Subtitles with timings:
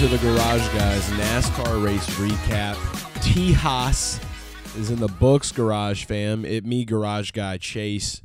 [0.00, 2.74] To the Garage Guys NASCAR race recap.
[3.22, 4.22] Tejas
[4.76, 6.44] is in the books, Garage fam.
[6.44, 8.20] It me, Garage Guy Chase,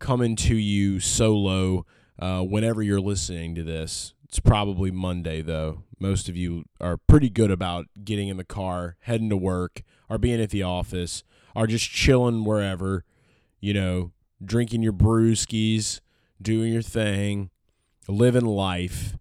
[0.00, 1.86] coming to you solo.
[2.18, 5.84] Uh, whenever you're listening to this, it's probably Monday though.
[6.00, 10.18] Most of you are pretty good about getting in the car, heading to work, or
[10.18, 11.22] being at the office,
[11.54, 13.04] or just chilling wherever.
[13.60, 14.12] You know,
[14.44, 16.00] drinking your brewskis,
[16.42, 17.50] doing your thing,
[18.08, 19.16] living life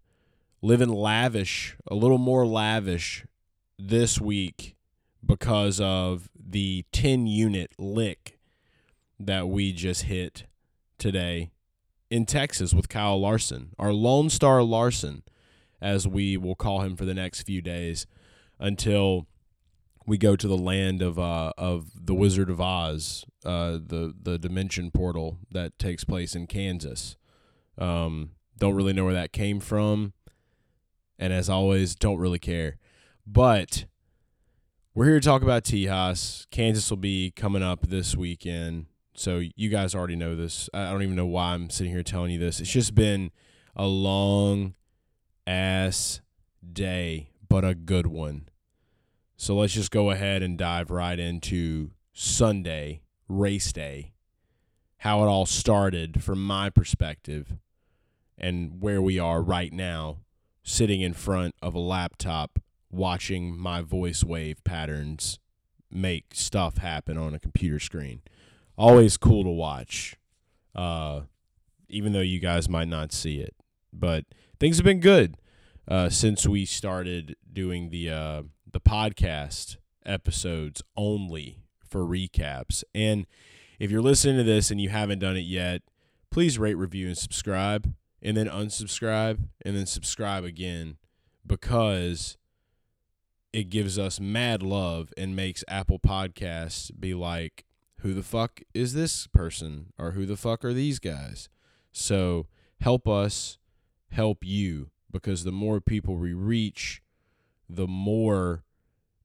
[0.61, 3.25] living lavish, a little more lavish
[3.77, 4.75] this week
[5.25, 8.39] because of the 10 unit lick
[9.19, 10.45] that we just hit
[10.97, 11.51] today
[12.09, 15.23] in Texas with Kyle Larson, our Lone Star Larson,
[15.81, 18.05] as we will call him for the next few days
[18.59, 19.27] until
[20.07, 24.37] we go to the land of uh, of the Wizard of Oz, uh, the the
[24.37, 27.17] dimension portal that takes place in Kansas.
[27.77, 30.13] Um, don't really know where that came from
[31.17, 32.77] and as always, don't really care.
[33.25, 33.85] But
[34.93, 36.47] we're here to talk about Tejas.
[36.51, 38.85] Kansas will be coming up this weekend.
[39.13, 40.69] So you guys already know this.
[40.73, 42.59] I don't even know why I'm sitting here telling you this.
[42.59, 43.31] It's just been
[43.75, 44.73] a long
[45.47, 46.21] ass
[46.73, 48.49] day, but a good one.
[49.37, 54.13] So let's just go ahead and dive right into Sunday, race day,
[54.97, 57.53] how it all started from my perspective,
[58.37, 60.19] and where we are right now
[60.65, 65.39] sitting in front of a laptop watching my voice wave patterns
[65.91, 68.21] make stuff happen on a computer screen.
[68.75, 70.15] Always cool to watch,
[70.73, 71.21] uh,
[71.87, 73.53] even though you guys might not see it.
[73.93, 74.25] But
[74.59, 75.37] things have been good
[75.87, 82.83] uh, since we started doing the uh, the podcast episodes only for recaps.
[82.93, 83.27] And
[83.79, 85.83] if you're listening to this and you haven't done it yet,
[86.31, 87.93] please rate, review, and subscribe
[88.25, 90.97] and then unsubscribe and then subscribe again
[91.45, 92.37] because
[93.53, 97.65] it gives us mad love and makes Apple Podcasts be like,
[97.99, 101.49] who the fuck is this person or who the fuck are these guys?
[101.91, 102.47] So
[102.81, 103.59] help us
[104.09, 107.03] help you because the more people we reach,
[107.69, 108.64] the more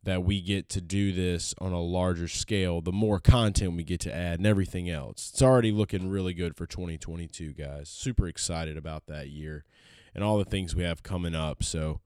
[0.02, 4.00] that we get to do this on a larger scale, the more content we get
[4.00, 5.30] to add and everything else.
[5.32, 7.88] It's already looking really good for 2022, guys.
[7.88, 9.64] Super excited about that year
[10.14, 11.62] and all the things we have coming up.
[11.62, 12.00] So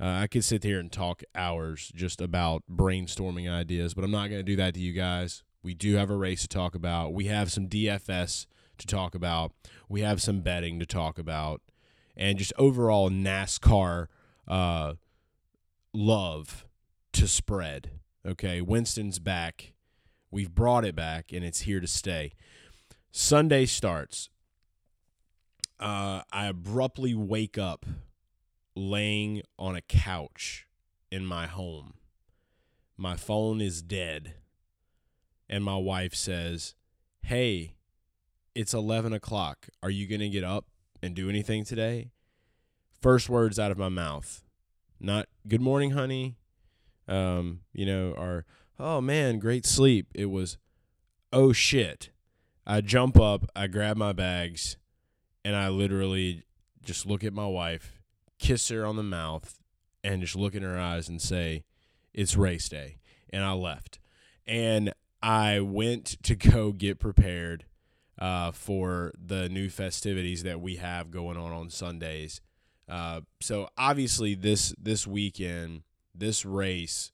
[0.00, 4.28] uh, I could sit here and talk hours just about brainstorming ideas, but I'm not
[4.28, 5.44] going to do that to you guys.
[5.62, 7.12] We do have a race to talk about.
[7.12, 8.46] We have some DFS
[8.78, 9.52] to talk about.
[9.88, 11.62] We have some betting to talk about.
[12.16, 14.06] And just overall NASCAR
[14.48, 14.94] uh,
[15.92, 16.64] love
[17.18, 17.90] to spread.
[18.24, 19.72] Okay, Winston's back.
[20.30, 22.34] We've brought it back, and it's here to stay.
[23.10, 24.28] Sunday starts.
[25.80, 27.84] Uh, I abruptly wake up
[28.76, 30.68] laying on a couch
[31.10, 31.94] in my home.
[32.96, 34.34] My phone is dead.
[35.48, 36.76] And my wife says,
[37.22, 37.74] Hey,
[38.54, 39.68] it's 11 o'clock.
[39.82, 40.66] Are you going to get up
[41.02, 42.12] and do anything today?
[43.00, 44.44] First words out of my mouth.
[45.00, 46.36] Not, Good morning, honey
[47.08, 48.44] um, you know, or
[48.78, 50.08] oh man, great sleep.
[50.14, 50.58] It was
[51.32, 52.10] oh shit.
[52.66, 54.76] I jump up, I grab my bags,
[55.42, 56.42] and I literally
[56.84, 58.02] just look at my wife,
[58.38, 59.58] kiss her on the mouth,
[60.04, 61.64] and just look in her eyes and say,
[62.12, 62.98] It's race day.
[63.30, 63.98] And I left.
[64.46, 64.92] And
[65.22, 67.64] I went to go get prepared
[68.18, 72.40] uh, for the new festivities that we have going on on Sundays.
[72.88, 75.82] Uh, so obviously this this weekend
[76.18, 77.10] this race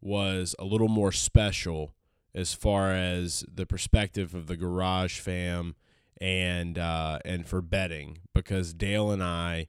[0.00, 1.94] was a little more special
[2.34, 5.74] as far as the perspective of the garage fam
[6.20, 9.68] and uh, and for betting because Dale and I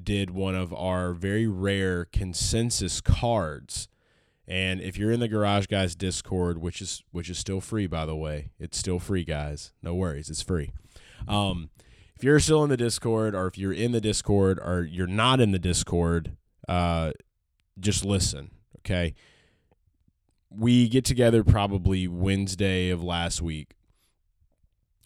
[0.00, 3.88] did one of our very rare consensus cards.
[4.46, 8.06] And if you're in the Garage Guys Discord, which is which is still free by
[8.06, 9.72] the way, it's still free, guys.
[9.82, 10.72] No worries, it's free.
[11.26, 11.70] Um,
[12.16, 15.40] if you're still in the Discord, or if you're in the Discord, or you're not
[15.40, 17.12] in the Discord, uh,
[17.80, 19.14] just listen, okay?
[20.50, 23.74] We get together probably Wednesday of last week,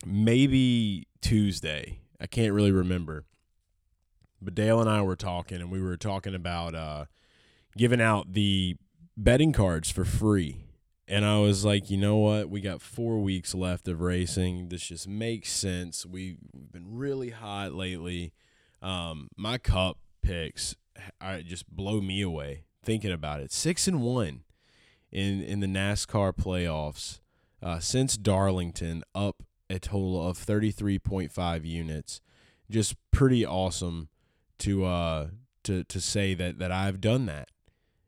[0.06, 2.00] maybe Tuesday.
[2.20, 3.24] I can't really remember.
[4.40, 7.04] but Dale and I were talking, and we were talking about uh,
[7.76, 8.76] giving out the
[9.16, 10.64] betting cards for free.
[11.08, 12.48] And I was like, you know what?
[12.48, 14.68] We got four weeks left of racing.
[14.68, 16.06] This just makes sense.
[16.06, 16.38] We've
[16.72, 18.32] been really hot lately.
[18.80, 20.74] Um, my cup picks
[21.20, 23.52] I just blow me away thinking about it.
[23.52, 24.42] Six and one
[25.10, 27.20] in in the NASCAR playoffs
[27.62, 32.20] uh, since Darlington, up a total of thirty three point five units.
[32.70, 34.08] Just pretty awesome
[34.58, 35.28] to uh
[35.64, 37.48] to to say that that I've done that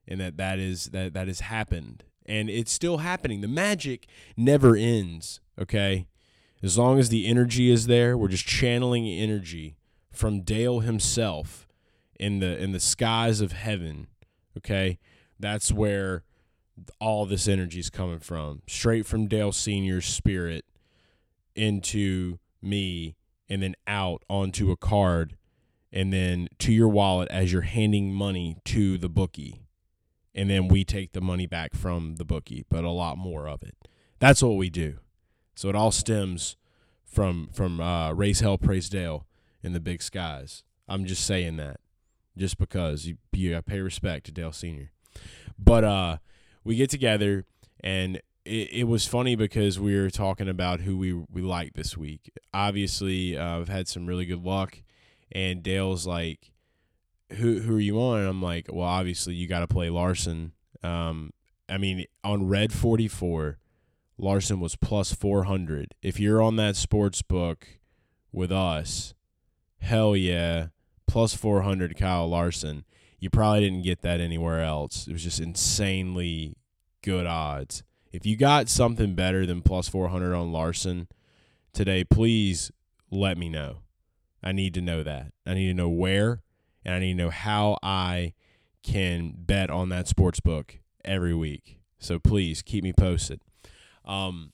[0.06, 3.40] and that that is that that has happened and it's still happening.
[3.40, 5.40] The magic never ends.
[5.60, 6.06] Okay,
[6.62, 9.76] as long as the energy is there, we're just channeling energy
[10.10, 11.63] from Dale himself
[12.24, 14.06] in the in the skies of heaven.
[14.56, 14.98] Okay,
[15.38, 16.24] that's where
[16.98, 20.64] all this energy is coming from, straight from Dale Senior's spirit
[21.54, 23.14] into me,
[23.48, 25.36] and then out onto a card,
[25.92, 29.66] and then to your wallet as you're handing money to the bookie,
[30.34, 33.62] and then we take the money back from the bookie, but a lot more of
[33.62, 33.76] it.
[34.18, 34.98] That's what we do.
[35.54, 36.56] So it all stems
[37.04, 39.26] from from uh, raise hell, praise Dale
[39.62, 40.64] in the big skies.
[40.88, 41.80] I'm just saying that
[42.36, 44.90] just because you you pay respect to Dale Senior.
[45.58, 46.16] But uh,
[46.64, 47.44] we get together
[47.82, 51.96] and it, it was funny because we were talking about who we we like this
[51.96, 52.30] week.
[52.52, 54.82] Obviously, uh, I've had some really good luck,
[55.32, 56.52] and Dale's like,
[57.32, 60.52] "Who who are you on?" And I'm like, "Well, obviously you got to play Larson."
[60.82, 61.32] Um,
[61.68, 63.58] I mean, on Red 44,
[64.18, 65.94] Larson was plus 400.
[66.02, 67.66] If you're on that sports book
[68.30, 69.14] with us,
[69.78, 70.68] hell yeah,
[71.06, 72.84] plus 400 Kyle Larson.
[73.18, 75.06] You probably didn't get that anywhere else.
[75.06, 76.56] It was just insanely
[77.02, 77.82] good odds.
[78.12, 81.08] If you got something better than plus 400 on Larson
[81.72, 82.70] today, please
[83.10, 83.78] let me know.
[84.42, 85.32] I need to know that.
[85.46, 86.42] I need to know where
[86.84, 88.34] and I need to know how I
[88.82, 91.80] can bet on that sports book every week.
[91.98, 93.40] So please keep me posted.
[94.04, 94.52] Um,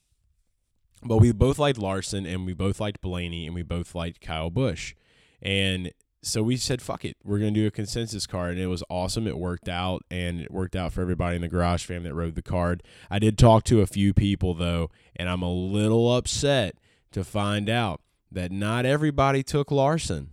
[1.03, 4.51] but we both liked Larson and we both liked Blaney and we both liked Kyle
[4.51, 4.95] Busch.
[5.43, 7.17] And so we said, fuck it.
[7.25, 8.53] We're going to do a consensus card.
[8.53, 9.27] And it was awesome.
[9.27, 12.35] It worked out, and it worked out for everybody in the garage fam that rode
[12.35, 12.83] the card.
[13.11, 16.77] I did talk to a few people, though, and I'm a little upset
[17.13, 20.31] to find out that not everybody took Larson,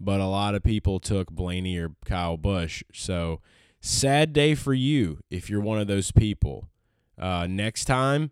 [0.00, 2.82] but a lot of people took Blaney or Kyle Busch.
[2.92, 3.40] So
[3.80, 6.70] sad day for you if you're one of those people.
[7.18, 8.30] Uh, next time,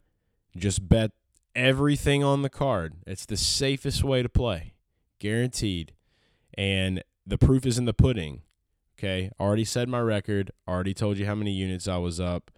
[0.57, 1.13] just bet
[1.55, 2.95] everything on the card.
[3.07, 4.73] It's the safest way to play,
[5.19, 5.93] guaranteed
[6.59, 8.43] and the proof is in the pudding.
[8.99, 12.51] Okay, already said my record, already told you how many units I was up.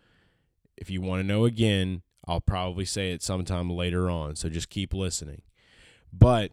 [0.74, 4.70] If you want to know again, I'll probably say it sometime later on, so just
[4.70, 5.42] keep listening.
[6.10, 6.52] But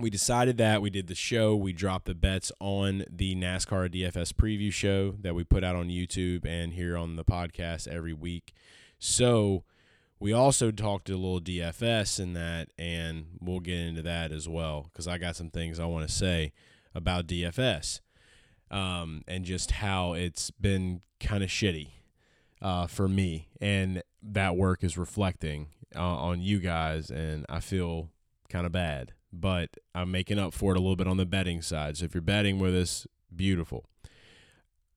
[0.00, 4.32] we decided that we did the show, we dropped the bets on the NASCAR DFS
[4.32, 8.52] preview show that we put out on YouTube and here on the podcast every week.
[8.98, 9.62] So,
[10.18, 14.88] we also talked a little DFS in that, and we'll get into that as well
[14.90, 16.52] because I got some things I want to say
[16.94, 18.00] about DFS
[18.70, 21.90] um, and just how it's been kind of shitty
[22.62, 28.10] uh, for me, and that work is reflecting uh, on you guys, and I feel
[28.48, 31.60] kind of bad, but I'm making up for it a little bit on the betting
[31.60, 31.98] side.
[31.98, 33.84] So if you're betting with us, beautiful.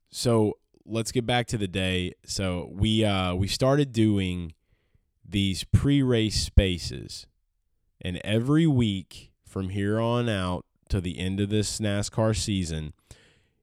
[0.10, 2.14] So let's get back to the day.
[2.26, 4.54] So we uh, we started doing
[5.31, 7.28] these pre race spaces.
[8.02, 12.94] And every week from here on out to the end of this NASCAR season,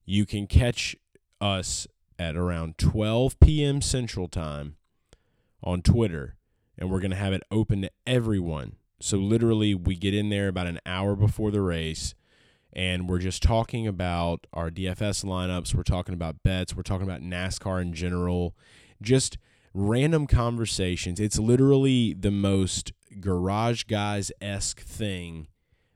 [0.05, 0.95] you can catch
[1.41, 1.87] us
[2.19, 3.81] at around 12 p.m.
[3.81, 4.77] Central Time
[5.63, 6.37] on Twitter.
[6.79, 8.77] And we're going to have it open to everyone.
[9.01, 12.15] So, literally, we get in there about an hour before the race
[12.77, 15.75] and we're just talking about our DFS lineups.
[15.75, 16.77] We're talking about bets.
[16.77, 18.55] We're talking about NASCAR in general.
[19.01, 19.39] Just
[19.77, 21.21] random conversations.
[21.21, 25.49] It's literally the most garage guys esque thing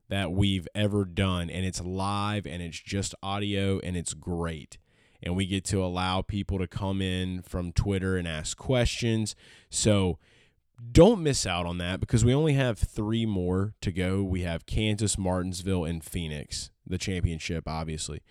[0.09, 1.49] that we've ever done.
[1.49, 4.77] And it's live and it's just audio and it's great.
[5.23, 9.35] And we get to allow people to come in from Twitter and ask questions.
[9.71, 10.19] So
[10.93, 14.23] don't miss out on that because we only have three more to go.
[14.23, 18.23] We have Kansas, Martinsville, and Phoenix, the championship, obviously.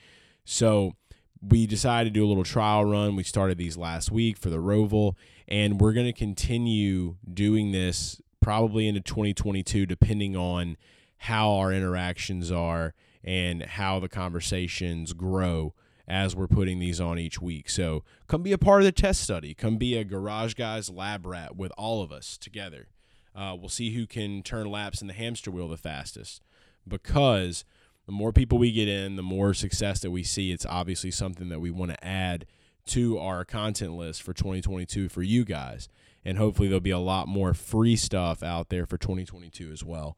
[0.46, 0.94] So
[1.42, 3.16] we decided to do a little trial run.
[3.16, 5.16] We started these last week for the Roval,
[5.48, 10.78] and we're going to continue doing this probably into 2022, depending on
[11.18, 12.94] how our interactions are
[13.24, 15.74] and how the conversations grow
[16.08, 17.70] as we're putting these on each week.
[17.70, 19.54] So come be a part of the test study.
[19.54, 22.88] Come be a Garage Guys lab rat with all of us together.
[23.36, 26.42] Uh, we'll see who can turn laps in the hamster wheel the fastest
[26.88, 27.64] because
[28.10, 30.52] The more people we get in, the more success that we see.
[30.52, 32.48] It's obviously something that we want to add
[32.88, 35.90] to our content list for 2022 for you guys.
[36.26, 40.18] And hopefully, there'll be a lot more free stuff out there for 2022 as well.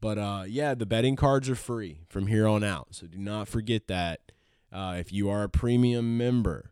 [0.00, 2.88] But uh, yeah, the betting cards are free from here on out.
[2.92, 4.32] So do not forget that.
[4.72, 6.70] Uh, if you are a premium member,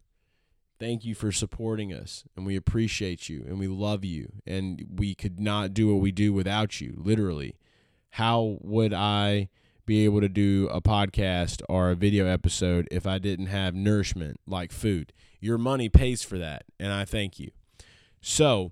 [0.78, 2.24] thank you for supporting us.
[2.38, 4.32] And we appreciate you and we love you.
[4.46, 7.58] And we could not do what we do without you, literally.
[8.12, 9.50] How would I
[9.86, 14.40] be able to do a podcast or a video episode if I didn't have nourishment
[14.46, 15.12] like food?
[15.40, 16.64] Your money pays for that.
[16.80, 17.50] And I thank you.
[18.20, 18.70] So,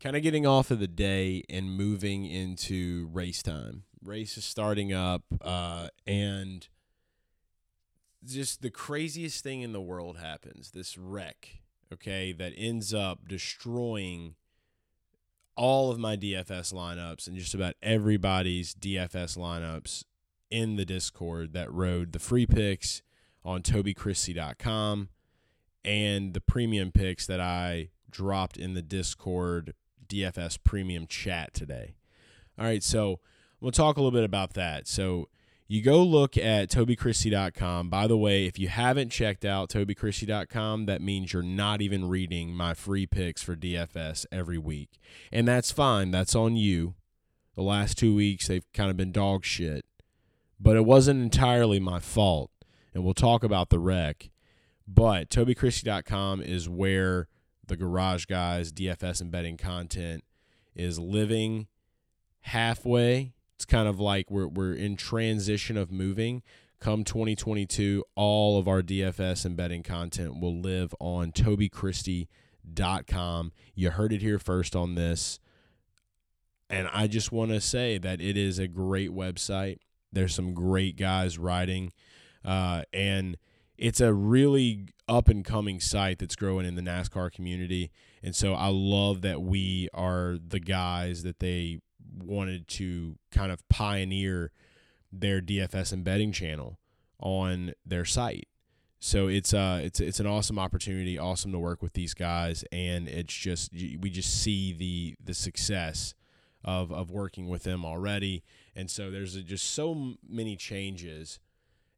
[0.00, 3.84] kind of getting off of the day and moving into race time.
[4.02, 6.68] Race is starting up, uh, and
[8.24, 10.70] just the craziest thing in the world happens.
[10.70, 11.60] This wreck,
[11.92, 14.34] okay, that ends up destroying
[15.58, 20.04] all of my DFS lineups and just about everybody's DFS lineups
[20.52, 23.02] in the Discord that rode the free picks
[23.44, 25.08] on tobychristie.com
[25.84, 29.74] and the premium picks that I dropped in the Discord
[30.06, 31.96] DFS premium chat today.
[32.56, 33.18] All right, so
[33.60, 34.86] we'll talk a little bit about that.
[34.86, 35.28] So
[35.68, 37.90] you go look at tobychristie.com.
[37.90, 42.54] By the way, if you haven't checked out tobychristie.com, that means you're not even reading
[42.54, 44.98] my free picks for DFS every week.
[45.30, 46.10] And that's fine.
[46.10, 46.94] That's on you.
[47.54, 49.84] The last two weeks, they've kind of been dog shit.
[50.58, 52.50] But it wasn't entirely my fault.
[52.94, 54.30] And we'll talk about the wreck.
[54.86, 57.28] But tobychristie.com is where
[57.66, 60.24] the Garage Guys DFS and betting content
[60.74, 61.66] is living
[62.40, 63.34] halfway.
[63.58, 66.44] It's kind of like we're we're in transition of moving.
[66.78, 73.52] Come 2022, all of our DFS and betting content will live on tobychristie.com.
[73.74, 75.40] You heard it here first on this.
[76.70, 79.78] And I just want to say that it is a great website.
[80.12, 81.92] There's some great guys writing.
[82.44, 83.38] Uh, and
[83.76, 87.90] it's a really up and coming site that's growing in the NASCAR community.
[88.22, 91.80] And so I love that we are the guys that they
[92.22, 94.52] wanted to kind of pioneer
[95.12, 96.78] their DFS and betting channel
[97.20, 98.48] on their site.
[99.00, 103.08] So it's uh it's it's an awesome opportunity, awesome to work with these guys, and
[103.08, 106.14] it's just we just see the the success
[106.64, 108.42] of of working with them already,
[108.74, 111.38] and so there's just so many changes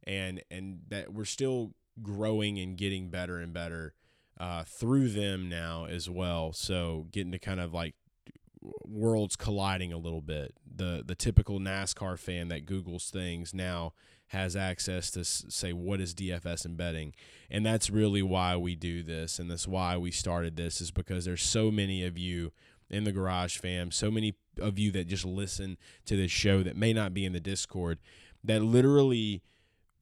[0.04, 1.72] and and that we're still
[2.02, 3.94] growing and getting better and better
[4.38, 6.52] uh, through them now as well.
[6.52, 7.94] So getting to kind of like
[8.62, 10.54] worlds colliding a little bit.
[10.66, 13.92] The the typical NASCAR fan that Google's things now
[14.28, 17.14] has access to say what is DFS and betting,
[17.50, 21.24] and that's really why we do this, and that's why we started this is because
[21.24, 22.52] there's so many of you
[22.88, 26.76] in the Garage Fam, so many of you that just listen to this show that
[26.76, 27.98] may not be in the Discord,
[28.42, 29.42] that literally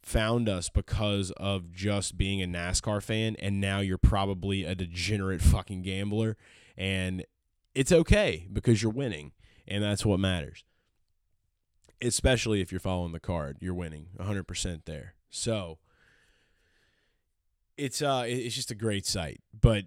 [0.03, 5.43] found us because of just being a NASCAR fan and now you're probably a degenerate
[5.43, 6.37] fucking gambler
[6.77, 7.25] and
[7.75, 9.33] it's okay because you're winning
[9.67, 10.65] and that's what matters.
[12.01, 15.15] Especially if you're following the card, you're winning 100% there.
[15.31, 15.79] So
[17.77, 19.41] it's uh it's just a great site.
[19.59, 19.85] But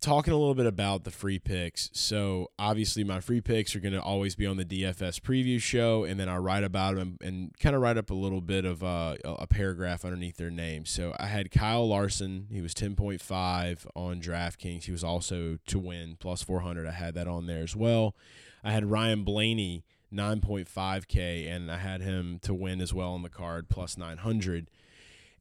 [0.00, 1.90] talking a little bit about the free picks.
[1.92, 6.04] So obviously, my free picks are going to always be on the DFS preview show,
[6.04, 8.82] and then I write about them and kind of write up a little bit of
[8.82, 10.84] uh, a paragraph underneath their name.
[10.84, 12.46] So I had Kyle Larson.
[12.50, 14.84] He was ten point five on DraftKings.
[14.84, 16.86] He was also to win plus four hundred.
[16.86, 18.14] I had that on there as well.
[18.62, 19.84] I had Ryan Blaney.
[20.14, 24.70] 9.5k and I had him to win as well on the card plus 900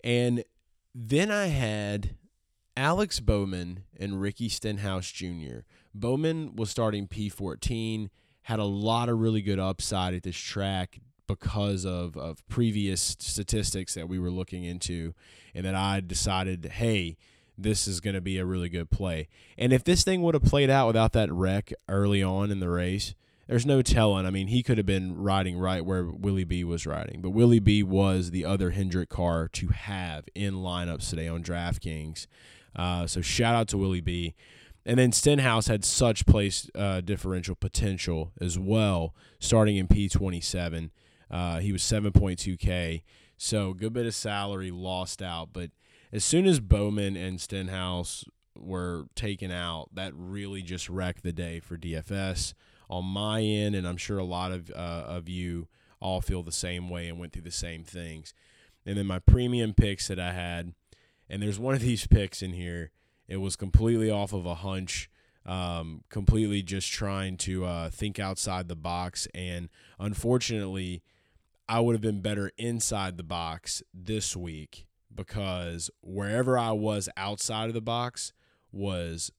[0.03, 0.43] and
[0.95, 2.15] then I had
[2.77, 5.59] Alex Bowman and Ricky Stenhouse Jr.
[5.93, 8.09] Bowman was starting P14,
[8.43, 13.93] had a lot of really good upside at this track because of, of previous statistics
[13.93, 15.13] that we were looking into,
[15.53, 17.17] and that I decided, hey,
[17.57, 19.29] this is going to be a really good play.
[19.57, 22.69] And if this thing would have played out without that wreck early on in the
[22.69, 23.15] race,
[23.47, 24.25] there's no telling.
[24.25, 27.59] I mean, he could have been riding right where Willie B was riding, but Willie
[27.59, 32.27] B was the other Hendrick car to have in lineups today on DraftKings.
[32.75, 34.33] Uh, so shout out to Willie B.
[34.85, 40.89] And then Stenhouse had such place uh, differential potential as well, starting in P27.
[41.29, 43.01] Uh, he was 7.2K.
[43.37, 45.49] So good bit of salary lost out.
[45.53, 45.71] But
[46.11, 48.25] as soon as Bowman and Stenhouse
[48.55, 52.53] were taken out, that really just wrecked the day for DFS
[52.89, 53.75] on my end.
[53.75, 54.73] And I'm sure a lot of, uh,
[55.07, 55.67] of you
[55.99, 58.33] all feel the same way and went through the same things.
[58.85, 60.73] And then my premium picks that I had–
[61.29, 62.91] and there's one of these picks in here.
[63.27, 65.09] It was completely off of a hunch,
[65.45, 69.27] um, completely just trying to uh, think outside the box.
[69.33, 71.01] And unfortunately,
[71.67, 77.67] I would have been better inside the box this week because wherever I was outside
[77.67, 78.33] of the box
[78.71, 79.31] was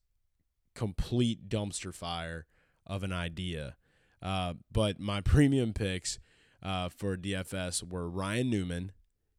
[0.75, 2.47] complete dumpster fire
[2.87, 3.77] of an idea.
[4.23, 6.19] Uh, but my premium picks
[6.63, 8.93] uh, for DFS were Ryan Newman,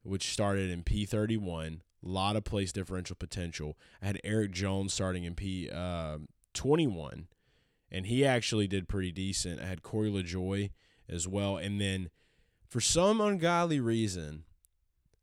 [0.04, 3.78] which started in P31, a lot of place differential potential.
[4.02, 6.20] I had Eric Jones starting in P uh,
[6.54, 7.28] 21,
[7.92, 9.62] and he actually did pretty decent.
[9.62, 10.72] I had Corey LaJoie
[11.10, 12.10] as well, and then
[12.70, 14.44] for some ungodly reason,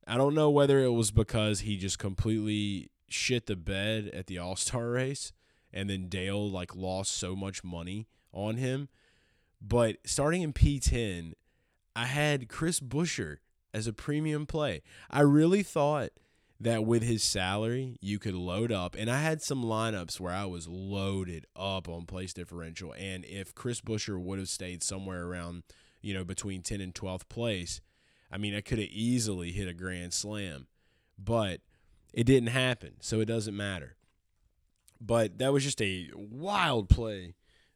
[0.07, 4.39] I don't know whether it was because he just completely shit the bed at the
[4.39, 5.33] All Star race,
[5.73, 8.89] and then Dale like lost so much money on him.
[9.61, 11.33] But starting in P10,
[11.97, 13.39] I had Chris Buescher
[13.73, 14.83] as a premium play.
[15.11, 16.11] I really thought
[16.61, 18.95] that with his salary, you could load up.
[18.99, 22.95] And I had some lineups where I was loaded up on place differential.
[22.99, 25.63] And if Chris Buescher would have stayed somewhere around,
[26.01, 27.81] you know, between 10 and 12th place,
[28.31, 30.67] I mean, I could have easily hit a grand slam.
[31.19, 31.61] But
[32.13, 32.95] it didn't happen.
[33.01, 33.97] So it doesn't matter.
[35.01, 37.35] But that was just a wild play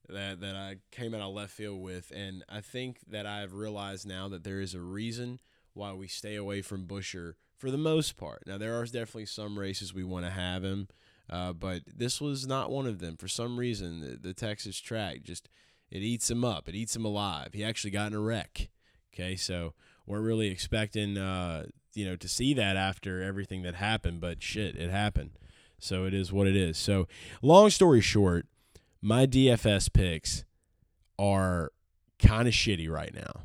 [0.08, 2.12] that, that I came out of left field with.
[2.14, 5.40] And I think that I've realized now that there is a reason
[5.74, 8.44] why we stay away from Buescher for the most part.
[8.46, 10.88] Now, there are definitely some races we want to have him,
[11.30, 13.16] uh, but this was not one of them.
[13.16, 15.48] For some reason, the, the Texas track just
[15.90, 16.68] it eats him up.
[16.68, 17.54] It eats him alive.
[17.54, 18.68] He actually got in a wreck.
[19.12, 19.74] Okay, so
[20.06, 24.76] we're really expecting uh, you know to see that after everything that happened, but shit,
[24.76, 25.30] it happened.
[25.80, 26.76] So it is what it is.
[26.76, 27.06] So
[27.40, 28.46] long story short,
[29.00, 30.44] my DFS picks
[31.18, 31.72] are
[32.18, 33.42] kind of shitty right now.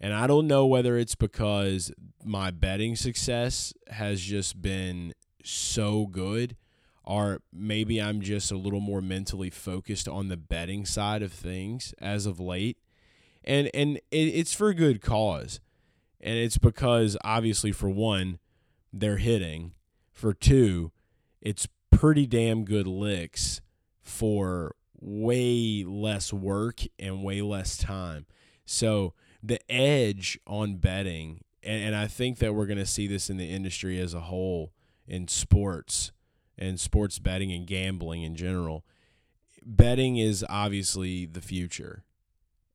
[0.00, 1.92] And I don't know whether it's because
[2.24, 6.56] my betting success has just been so good
[7.04, 11.94] or maybe I'm just a little more mentally focused on the betting side of things
[12.00, 12.78] as of late.
[13.44, 15.60] And and it's for good cause.
[16.20, 18.38] And it's because obviously for one,
[18.90, 19.72] they're hitting.
[20.12, 20.92] For two,
[21.42, 23.60] it's pretty damn good licks
[24.04, 28.26] for way less work and way less time.
[28.64, 33.28] So the edge on betting, and, and I think that we're going to see this
[33.28, 34.72] in the industry as a whole
[35.06, 36.12] in sports
[36.56, 38.84] and sports betting and gambling in general.
[39.64, 42.04] Betting is obviously the future.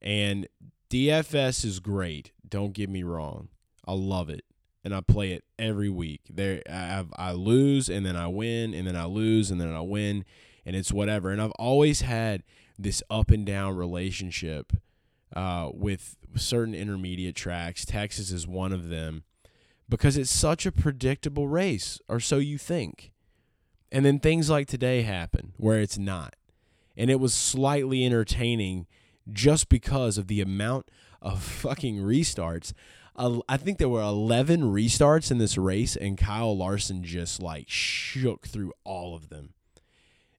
[0.02, 0.48] And
[0.90, 2.32] DFS is great.
[2.46, 3.48] Don't get me wrong.
[3.86, 4.44] I love it.
[4.82, 6.22] And I play it every week.
[6.30, 9.82] There I I lose and then I win and then I lose and then I
[9.82, 10.24] win
[10.64, 11.30] and it's whatever.
[11.30, 12.42] And I've always had
[12.78, 14.72] this up and down relationship
[15.34, 17.84] uh, with certain intermediate tracks.
[17.84, 19.24] Texas is one of them
[19.88, 23.12] because it's such a predictable race, or so you think.
[23.92, 26.36] And then things like today happen where it's not.
[26.96, 28.86] And it was slightly entertaining
[29.32, 32.72] just because of the amount of fucking restarts.
[33.16, 38.46] I think there were 11 restarts in this race, and Kyle Larson just like shook
[38.46, 39.52] through all of them.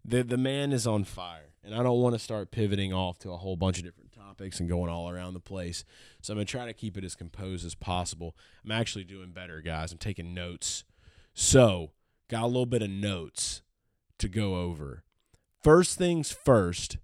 [0.03, 1.51] The, the man is on fire.
[1.63, 4.59] And I don't want to start pivoting off to a whole bunch of different topics
[4.59, 5.83] and going all around the place.
[6.21, 8.35] So I'm going to try to keep it as composed as possible.
[8.65, 9.91] I'm actually doing better, guys.
[9.91, 10.83] I'm taking notes.
[11.35, 11.91] So,
[12.29, 13.61] got a little bit of notes
[14.17, 15.03] to go over.
[15.63, 16.97] First things first,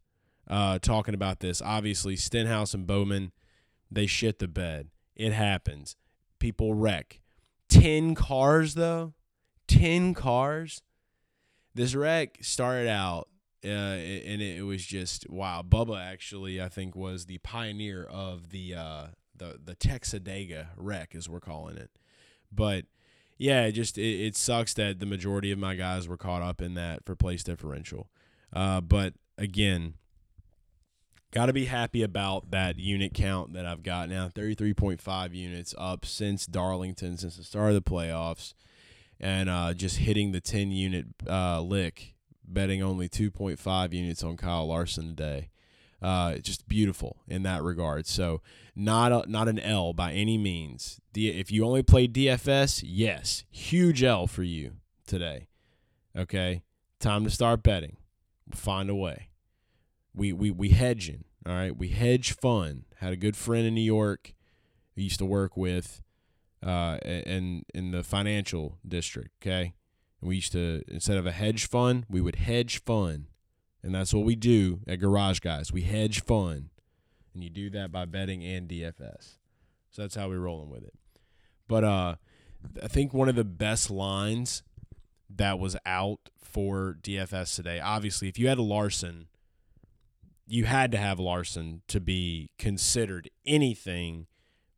[0.47, 3.31] uh, talking about this, obviously, Stenhouse and Bowman,
[3.91, 4.89] they shit the bed.
[5.15, 5.95] It happens.
[6.39, 7.21] People wreck.
[7.69, 9.13] 10 cars, though.
[9.67, 10.81] 10 cars.
[11.77, 13.29] This wreck started out
[13.63, 15.63] uh, and it, was just wow.
[15.67, 21.27] Bubba actually, I think, was the pioneer of the uh, the the Texadega wreck, as
[21.27, 21.89] we're calling it.
[22.51, 22.85] But
[23.37, 26.61] yeah, it just it, it sucks that the majority of my guys were caught up
[26.61, 28.09] in that for place differential.
[28.53, 29.95] Uh, but again,
[31.31, 34.29] got to be happy about that unit count that I've got now.
[34.29, 38.53] Thirty three point five units up since Darlington, since the start of the playoffs,
[39.19, 42.15] and uh, just hitting the ten unit uh, lick
[42.47, 45.49] betting only 2.5 units on Kyle Larson today.
[46.01, 48.05] Uh, just beautiful in that regard.
[48.05, 48.41] So
[48.75, 51.01] not a, not an L by any means.
[51.11, 54.73] D- if you only play DFS, yes, huge L for you
[55.07, 55.47] today.
[56.15, 56.61] Okay,
[56.99, 57.97] time to start betting.
[58.51, 59.29] Find a way.
[60.13, 61.23] We we we hedging.
[61.47, 62.85] All right, we hedge fun.
[62.97, 64.33] Had a good friend in New York
[64.95, 66.03] who used to work with,
[66.63, 69.31] uh, in in the financial district.
[69.41, 69.73] Okay,
[70.21, 73.25] and we used to, instead of a hedge fund, we would hedge fund.
[73.83, 75.71] And that's what we do at Garage Guys.
[75.71, 76.69] We hedge fund.
[77.33, 79.35] And you do that by betting and DFS.
[79.91, 80.93] So that's how we're rolling with it.
[81.67, 82.15] But uh,
[82.81, 84.63] I think one of the best lines
[85.29, 89.27] that was out for DFS today, obviously, if you had a Larson,
[90.47, 94.25] you had to have Larson to be considered anything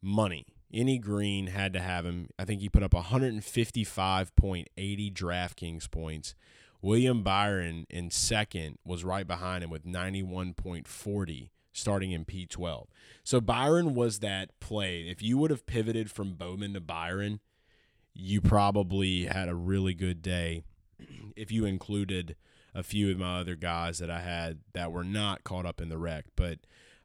[0.02, 0.48] money.
[0.72, 2.30] Any Green had to have him.
[2.38, 6.36] I think he put up 155.80 DraftKings points.
[6.82, 12.88] William Byron in second was right behind him with 91.40 starting in P12.
[13.24, 15.02] So Byron was that play.
[15.02, 17.40] If you would have pivoted from Bowman to Byron,
[18.14, 20.64] you probably had a really good day
[21.36, 22.36] if you included
[22.76, 25.90] a few of my other guys that I had that were not caught up in
[25.90, 26.26] the wreck.
[26.36, 26.60] But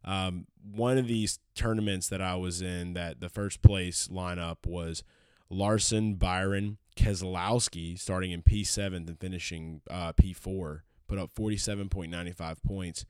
[0.05, 5.03] um, one of these tournaments that I was in, that the first place lineup was
[5.51, 13.05] Larson, Byron, Keselowski, starting in P7 and finishing uh, P4, put up 47.95 points.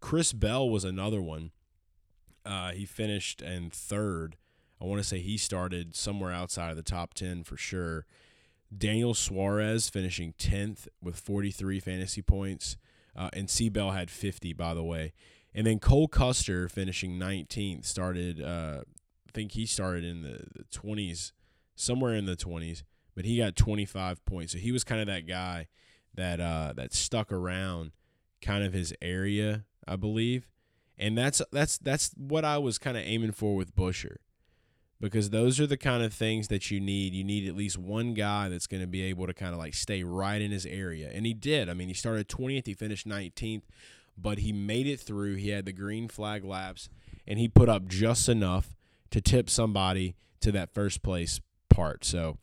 [0.00, 1.50] Chris Bell was another one.
[2.44, 4.36] Uh, he finished in third.
[4.80, 8.06] I want to say he started somewhere outside of the top 10 for sure.
[8.76, 12.76] Daniel Suarez finishing 10th with 43 fantasy points.
[13.16, 15.12] Uh, and C Bell had 50, by the way.
[15.54, 18.80] And then Cole Custer finishing 19th started, uh,
[19.28, 21.32] I think he started in the, the 20s,
[21.76, 22.82] somewhere in the 20s,
[23.14, 24.52] but he got 25 points.
[24.52, 25.68] So he was kind of that guy
[26.14, 27.92] that uh, that stuck around
[28.40, 30.48] kind of his area, I believe.
[30.96, 34.16] And that's that's that's what I was kind of aiming for with Buescher
[35.00, 37.14] because those are the kind of things that you need.
[37.14, 39.74] You need at least one guy that's going to be able to kind of like
[39.74, 41.10] stay right in his area.
[41.12, 41.68] And he did.
[41.68, 43.62] I mean, he started 20th, he finished 19th,
[44.16, 45.36] but he made it through.
[45.36, 46.88] He had the green flag laps,
[47.26, 48.74] and he put up just enough
[49.10, 52.04] to tip somebody to that first place part.
[52.04, 52.38] So,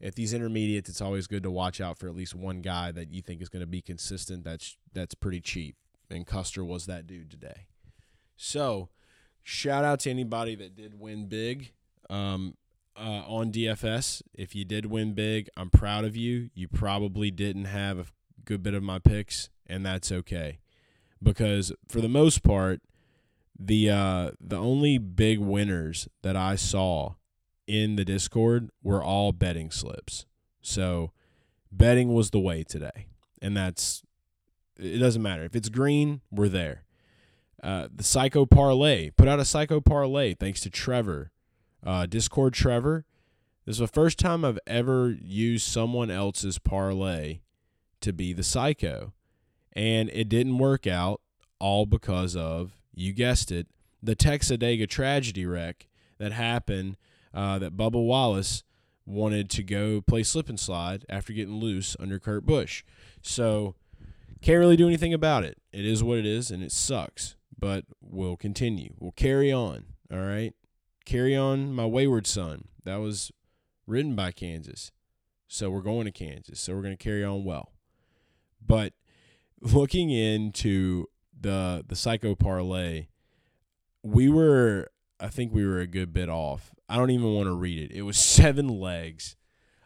[0.00, 3.12] at these intermediates, it's always good to watch out for at least one guy that
[3.12, 4.44] you think is going to be consistent.
[4.44, 5.76] That's that's pretty cheap,
[6.10, 7.66] and Custer was that dude today.
[8.36, 8.88] So,
[9.42, 11.72] shout out to anybody that did win big
[12.10, 12.56] um,
[12.96, 14.22] uh, on DFS.
[14.34, 16.50] If you did win big, I'm proud of you.
[16.54, 18.06] You probably didn't have a
[18.44, 20.58] good bit of my picks, and that's okay,
[21.22, 22.80] because for the most part,
[23.58, 27.14] the uh, the only big winners that I saw
[27.66, 30.26] in the Discord were all betting slips.
[30.60, 31.12] So
[31.70, 33.06] betting was the way today,
[33.40, 34.02] and that's
[34.78, 34.98] it.
[34.98, 36.84] Doesn't matter if it's green, we're there.
[37.62, 41.30] Uh, the Psycho Parlay put out a Psycho Parlay thanks to Trevor
[41.84, 43.04] uh, Discord Trevor.
[43.64, 47.40] This is the first time I've ever used someone else's parlay
[48.00, 49.12] to be the psycho.
[49.74, 51.20] And it didn't work out
[51.58, 53.68] all because of, you guessed it,
[54.02, 56.96] the Texadega tragedy wreck that happened
[57.32, 58.64] uh, that Bubba Wallace
[59.06, 62.84] wanted to go play slip and slide after getting loose under Kurt Busch.
[63.22, 63.74] So
[64.40, 65.58] can't really do anything about it.
[65.72, 67.36] It is what it is and it sucks.
[67.58, 68.94] But we'll continue.
[68.98, 69.84] We'll carry on.
[70.12, 70.52] All right.
[71.04, 72.66] Carry On My Wayward Son.
[72.84, 73.30] That was
[73.86, 74.90] written by Kansas.
[75.46, 76.60] So we're going to Kansas.
[76.60, 77.72] So we're going to carry on well.
[78.64, 78.94] But
[79.62, 81.06] looking into
[81.38, 83.06] the the Psycho Parlay,
[84.02, 86.74] we were I think we were a good bit off.
[86.88, 87.94] I don't even want to read it.
[87.94, 89.36] It was seven legs.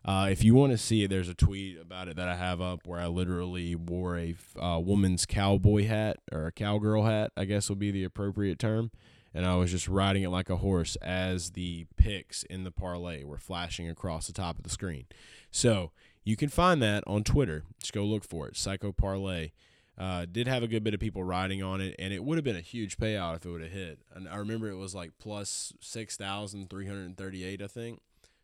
[0.05, 2.61] Uh, if you want to see it, there's a tweet about it that I have
[2.61, 7.45] up where I literally wore a uh, woman's cowboy hat or a cowgirl hat, I
[7.45, 8.93] guess would be the appropriate term
[9.37, 13.23] and I was just riding it like a horse as the picks in the parlay
[13.23, 15.05] were flashing across the top of the screen.
[15.51, 15.93] So
[16.27, 17.62] you can find that on Twitter.
[17.79, 18.57] Just go look for it.
[18.57, 19.53] Psycho Parlay.
[19.97, 22.45] Uh, did have a good bit of people riding on it, and it would have
[22.45, 24.01] been a huge payout if it would have hit.
[24.12, 28.01] And I remember it was like plus six thousand three hundred thirty-eight, I think.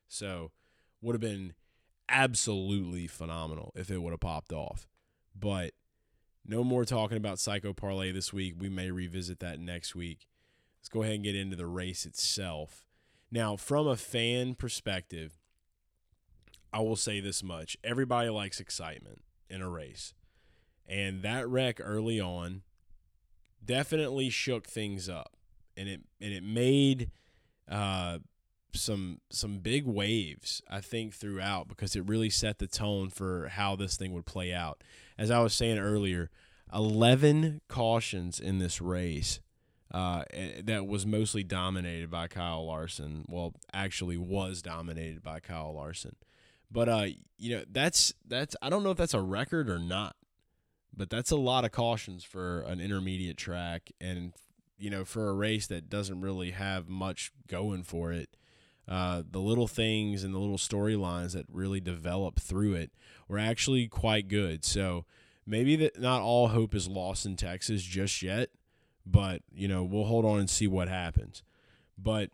[0.08, 0.52] So
[1.02, 1.52] would have been
[2.08, 4.88] absolutely phenomenal if it would have popped off.
[5.38, 5.72] But
[6.46, 8.54] no more talking about Psycho Parlay this week.
[8.58, 10.26] We may revisit that next week.
[10.80, 12.86] Let's go ahead and get into the race itself.
[13.30, 15.41] Now, from a fan perspective,
[16.72, 20.14] I will say this much everybody likes excitement in a race.
[20.88, 22.62] And that wreck early on
[23.64, 25.36] definitely shook things up.
[25.76, 27.10] And it and it made
[27.68, 28.18] uh,
[28.74, 33.76] some some big waves, I think, throughout because it really set the tone for how
[33.76, 34.82] this thing would play out.
[35.16, 36.30] As I was saying earlier,
[36.72, 39.40] eleven cautions in this race
[39.92, 40.24] uh,
[40.62, 43.24] that was mostly dominated by Kyle Larson.
[43.28, 46.16] Well, actually, was dominated by Kyle Larson.
[46.72, 47.06] But uh,
[47.36, 50.16] you know, that's that's I don't know if that's a record or not,
[50.96, 54.32] but that's a lot of cautions for an intermediate track, and
[54.78, 58.36] you know, for a race that doesn't really have much going for it.
[58.88, 62.90] Uh, the little things and the little storylines that really develop through it
[63.28, 64.64] were actually quite good.
[64.64, 65.04] So
[65.46, 68.50] maybe that not all hope is lost in Texas just yet
[69.04, 71.42] but, you know, we'll hold on and see what happens.
[71.98, 72.30] But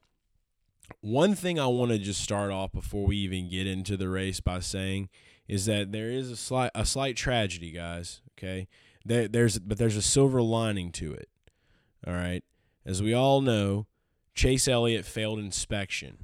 [1.01, 4.41] one thing I want to just start off before we even get into the race
[4.41, 5.09] by saying
[5.47, 8.21] is that there is a slight a slight tragedy, guys.
[8.39, 8.69] Okay,
[9.05, 11.29] there, there's but there's a silver lining to it.
[12.07, 12.43] All right,
[12.85, 13.87] as we all know,
[14.35, 16.19] Chase Elliott failed inspection.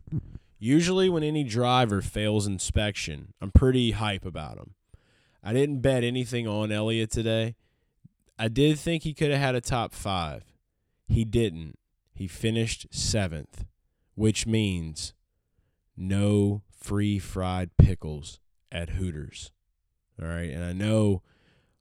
[0.59, 4.75] Usually, when any driver fails inspection, I'm pretty hype about him.
[5.43, 7.55] I didn't bet anything on Elliott today.
[8.39, 10.45] I did think he could have had a top five.
[11.07, 11.79] He didn't.
[12.15, 13.65] He finished seventh,
[14.15, 15.15] which means
[15.97, 19.53] no free fried pickles at Hooters.
[20.21, 20.51] All right.
[20.51, 21.23] And I know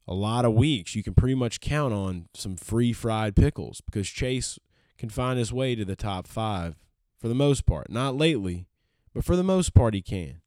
[0.08, 4.08] a lot of weeks you can pretty much count on some free fried pickles because
[4.08, 4.60] Chase
[4.98, 6.78] can find his way to the top five
[7.20, 7.90] for the most part.
[7.90, 8.68] Not lately,
[9.14, 10.42] but for the most part, he can.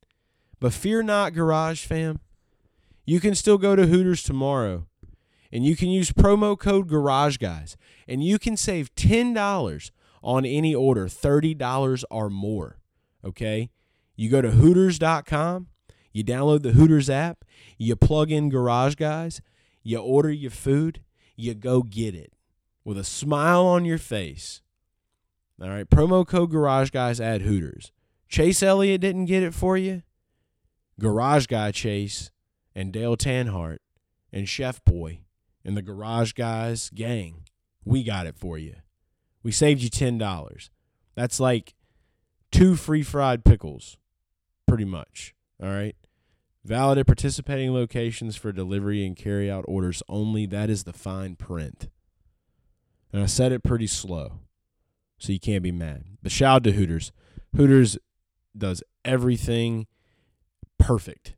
[0.59, 2.21] But fear not, Garage fam.
[3.05, 4.87] You can still go to Hooters tomorrow
[5.53, 7.77] and you can use promo code Garage Guys
[8.09, 9.91] and you can save $10
[10.27, 12.79] on any order, $30 or more.
[13.25, 13.71] Okay?
[14.17, 15.69] You go to Hooters.com,
[16.13, 17.45] you download the Hooters app,
[17.79, 19.41] you plug in Garage Guys,
[19.85, 21.01] you order your food,
[21.37, 22.33] you go get it
[22.85, 24.63] with a smile on your face.
[25.63, 27.93] All right, promo code Garage Guys at Hooters.
[28.29, 30.03] Chase Elliott didn't get it for you.
[30.99, 32.33] Garage Guy Chase
[32.75, 33.79] and Dale Tanhart
[34.33, 35.21] and Chef Boy
[35.65, 37.45] and the Garage Guys gang,
[37.85, 38.75] we got it for you.
[39.47, 40.71] We saved you $10.
[41.15, 41.77] That's like
[42.51, 43.97] two free fried pickles,
[44.67, 45.37] pretty much.
[45.63, 45.95] All right.
[46.65, 50.47] Valid at participating locations for delivery and carry out orders only.
[50.47, 51.89] That is the fine print.
[53.13, 54.41] And I said it pretty slow,
[55.17, 56.03] so you can't be mad.
[56.25, 57.13] But shout out to Hooters.
[57.55, 57.99] Hooters
[58.59, 59.87] does everything
[60.77, 61.37] perfect.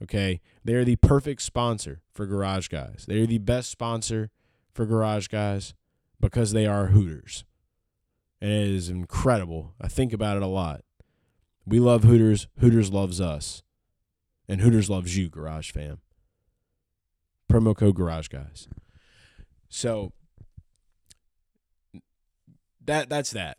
[0.00, 0.40] Okay.
[0.62, 3.06] They're the perfect sponsor for Garage Guys.
[3.08, 4.30] They're the best sponsor
[4.72, 5.74] for Garage Guys
[6.20, 7.44] because they are Hooters.
[8.40, 9.74] And it is incredible.
[9.80, 10.82] I think about it a lot.
[11.66, 12.46] We love Hooters.
[12.60, 13.62] Hooters loves us.
[14.48, 15.98] And Hooters loves you, Garage fam.
[17.50, 18.68] Promo code Garage Guys.
[19.68, 20.12] So
[22.84, 23.58] that that's that.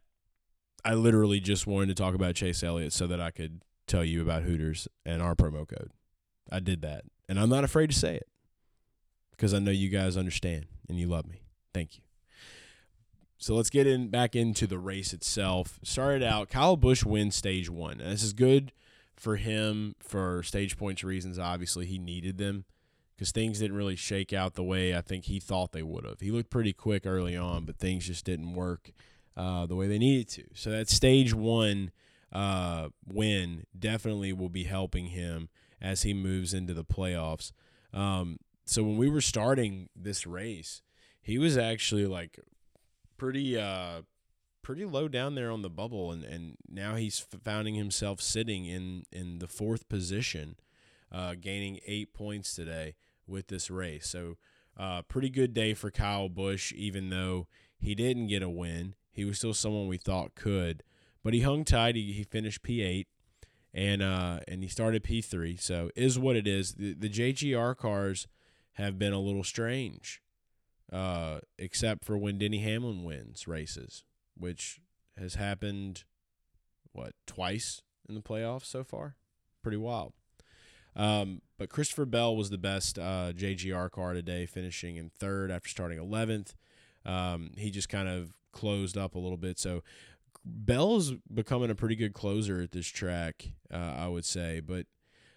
[0.84, 4.22] I literally just wanted to talk about Chase Elliott so that I could tell you
[4.22, 5.91] about Hooters and our promo code.
[6.52, 7.06] I did that.
[7.28, 8.28] And I'm not afraid to say it
[9.32, 11.41] because I know you guys understand and you love me.
[11.74, 12.05] Thank you.
[13.38, 15.80] So let's get in back into the race itself.
[15.84, 18.00] Started out, Kyle Busch wins stage one.
[18.00, 18.71] And this is good
[19.15, 21.38] for him for stage points reasons.
[21.38, 22.65] Obviously, he needed them
[23.15, 26.19] because things didn't really shake out the way I think he thought they would have.
[26.19, 28.91] He looked pretty quick early on, but things just didn't work
[29.38, 30.43] uh, the way they needed to.
[30.54, 31.91] So that stage one
[32.32, 35.50] uh, win definitely will be helping him
[35.82, 37.52] as he moves into the playoffs.
[37.93, 40.82] Um, so when we were starting this race,
[41.21, 42.39] he was actually like
[43.17, 44.01] pretty uh
[44.62, 49.04] pretty low down there on the bubble and and now he's finding himself sitting in
[49.12, 50.56] in the fourth position
[51.12, 52.95] uh gaining 8 points today
[53.28, 54.08] with this race.
[54.08, 54.38] So
[54.78, 57.47] uh pretty good day for Kyle Busch even though
[57.78, 58.95] he didn't get a win.
[59.12, 60.84] He was still someone we thought could,
[61.23, 61.95] but he hung tight.
[61.95, 63.06] He, he finished P8
[63.73, 65.60] and uh and he started P3.
[65.62, 66.73] So is what it is.
[66.73, 68.28] The the JGR cars
[68.73, 70.21] have been a little strange.
[70.91, 74.04] Uh, except for when Denny Hamlin wins races,
[74.38, 74.80] which
[75.17, 76.04] has happened,
[76.91, 79.15] what, twice in the playoffs so far?
[79.63, 80.13] Pretty wild.
[80.95, 85.69] Um, but Christopher Bell was the best uh, JGR car today, finishing in third after
[85.69, 86.54] starting 11th.
[87.06, 89.60] Um, he just kind of closed up a little bit.
[89.60, 89.84] So
[90.43, 94.60] Bell's becoming a pretty good closer at this track, uh, I would say.
[94.60, 94.86] But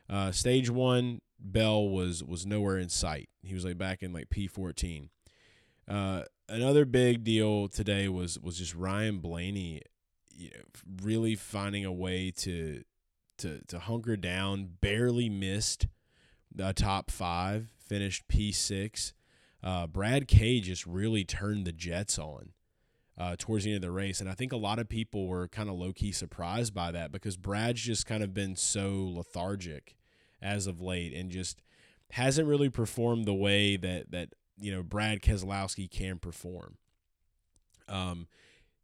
[0.09, 3.29] uh, stage one, Bell was was nowhere in sight.
[3.43, 5.09] He was like back in like P14.
[5.89, 9.83] Uh, another big deal today was was just Ryan Blaney,
[10.35, 10.63] you know,
[11.03, 12.83] really finding a way to
[13.39, 14.69] to to hunker down.
[14.81, 15.87] Barely missed
[16.55, 17.73] the top five.
[17.79, 19.15] Finished P six.
[19.63, 22.51] Uh, Brad K just really turned the Jets on
[23.17, 25.49] uh, towards the end of the race, and I think a lot of people were
[25.49, 29.97] kind of low key surprised by that because Brad's just kind of been so lethargic
[30.41, 31.63] as of late and just
[32.13, 36.77] hasn't really performed the way that that you know Brad Keselowski can perform.
[37.89, 38.27] Um,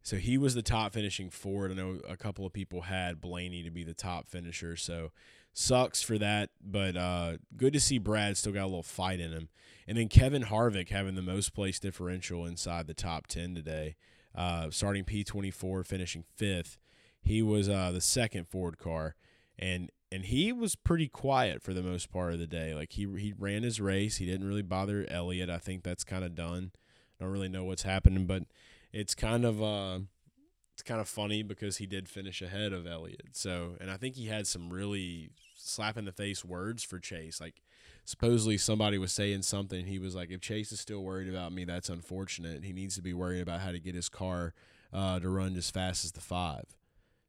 [0.01, 1.71] so he was the top finishing Ford.
[1.71, 5.11] I know a couple of people had Blaney to be the top finisher, so
[5.53, 6.49] sucks for that.
[6.63, 9.49] But uh, good to see Brad still got a little fight in him.
[9.87, 13.95] And then Kevin Harvick having the most place differential inside the top ten today,
[14.35, 16.77] uh, starting P twenty four, finishing fifth.
[17.21, 19.15] He was uh, the second Ford car,
[19.57, 22.73] and and he was pretty quiet for the most part of the day.
[22.73, 24.17] Like he he ran his race.
[24.17, 25.49] He didn't really bother Elliott.
[25.49, 26.71] I think that's kind of done.
[27.19, 28.43] I don't really know what's happening, but
[28.93, 29.99] it's kind of uh,
[30.73, 33.29] it's kind of funny because he did finish ahead of Elliott.
[33.33, 37.41] So, and I think he had some really slap in the face words for Chase.
[37.41, 37.61] Like
[38.05, 39.85] supposedly somebody was saying something.
[39.85, 42.63] He was like, "If Chase is still worried about me, that's unfortunate.
[42.63, 44.53] He needs to be worried about how to get his car."
[44.95, 46.65] uh, to run as fast as the five.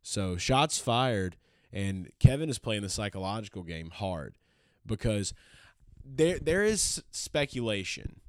[0.02, 1.36] So shots fired,
[1.76, 4.38] and Kevin is playing the psychological game hard
[4.86, 5.34] because
[6.02, 8.20] there there is speculation.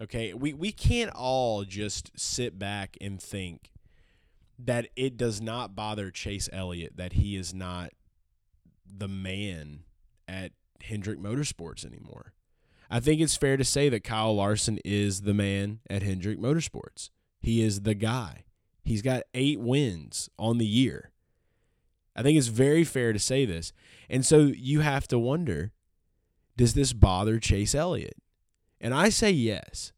[0.00, 3.70] Okay, we we can't all just sit back and think
[4.58, 7.92] that it does not bother Chase Elliott that he is not
[8.86, 9.84] the man
[10.28, 10.52] at
[10.82, 12.34] Hendrick Motorsports anymore.
[12.90, 17.08] I think it's fair to say that Kyle Larson is the man at Hendrick Motorsports.
[17.40, 18.44] He is the guy.
[18.84, 21.12] He's got eight wins on the year.
[22.18, 23.72] I think it's very fair to say this.
[24.10, 25.72] And so you have to wonder
[26.56, 28.16] does this bother Chase Elliott?
[28.80, 29.92] And I say yes,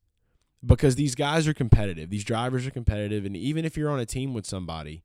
[0.65, 2.11] because these guys are competitive.
[2.11, 3.25] These drivers are competitive.
[3.25, 5.03] And even if you're on a team with somebody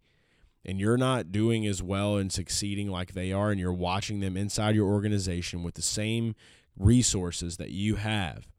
[0.66, 4.36] and you're not doing as well and succeeding like they are, and you're watching them
[4.36, 6.36] inside your organization with the same
[6.78, 8.50] resources that you have,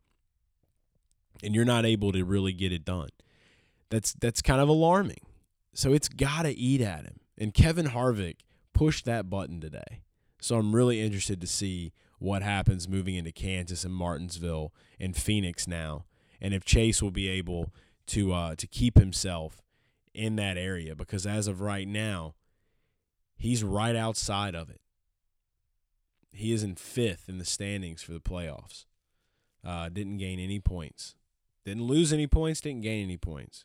[1.43, 3.11] and you're not able to really get it done,
[3.91, 5.21] that's that's kind of alarming.
[5.75, 7.21] So it's got to eat at him.
[7.37, 8.37] And Kevin Harvick
[8.77, 10.03] pushed that button today.
[10.39, 15.67] So I'm really interested to see what happens moving into Kansas and Martinsville and Phoenix
[15.67, 16.05] now,
[16.43, 17.73] and if Chase will be able
[18.09, 19.63] to uh, to keep himself
[20.15, 22.35] in that area because as of right now,
[23.37, 24.81] he's right outside of it.
[26.31, 28.85] He is in fifth in the standings for the playoffs.
[29.65, 31.17] Uh, didn't gain any points.
[31.65, 32.61] Didn't lose any points.
[32.61, 33.65] Didn't gain any points.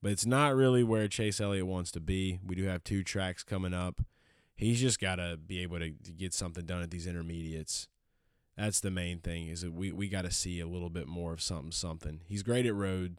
[0.00, 2.38] But it's not really where Chase Elliott wants to be.
[2.44, 4.00] We do have two tracks coming up
[4.54, 7.88] he's just got to be able to, to, get something done at these intermediates.
[8.56, 11.32] That's the main thing is that we, we got to see a little bit more
[11.32, 12.20] of something something.
[12.26, 13.18] He's great at road,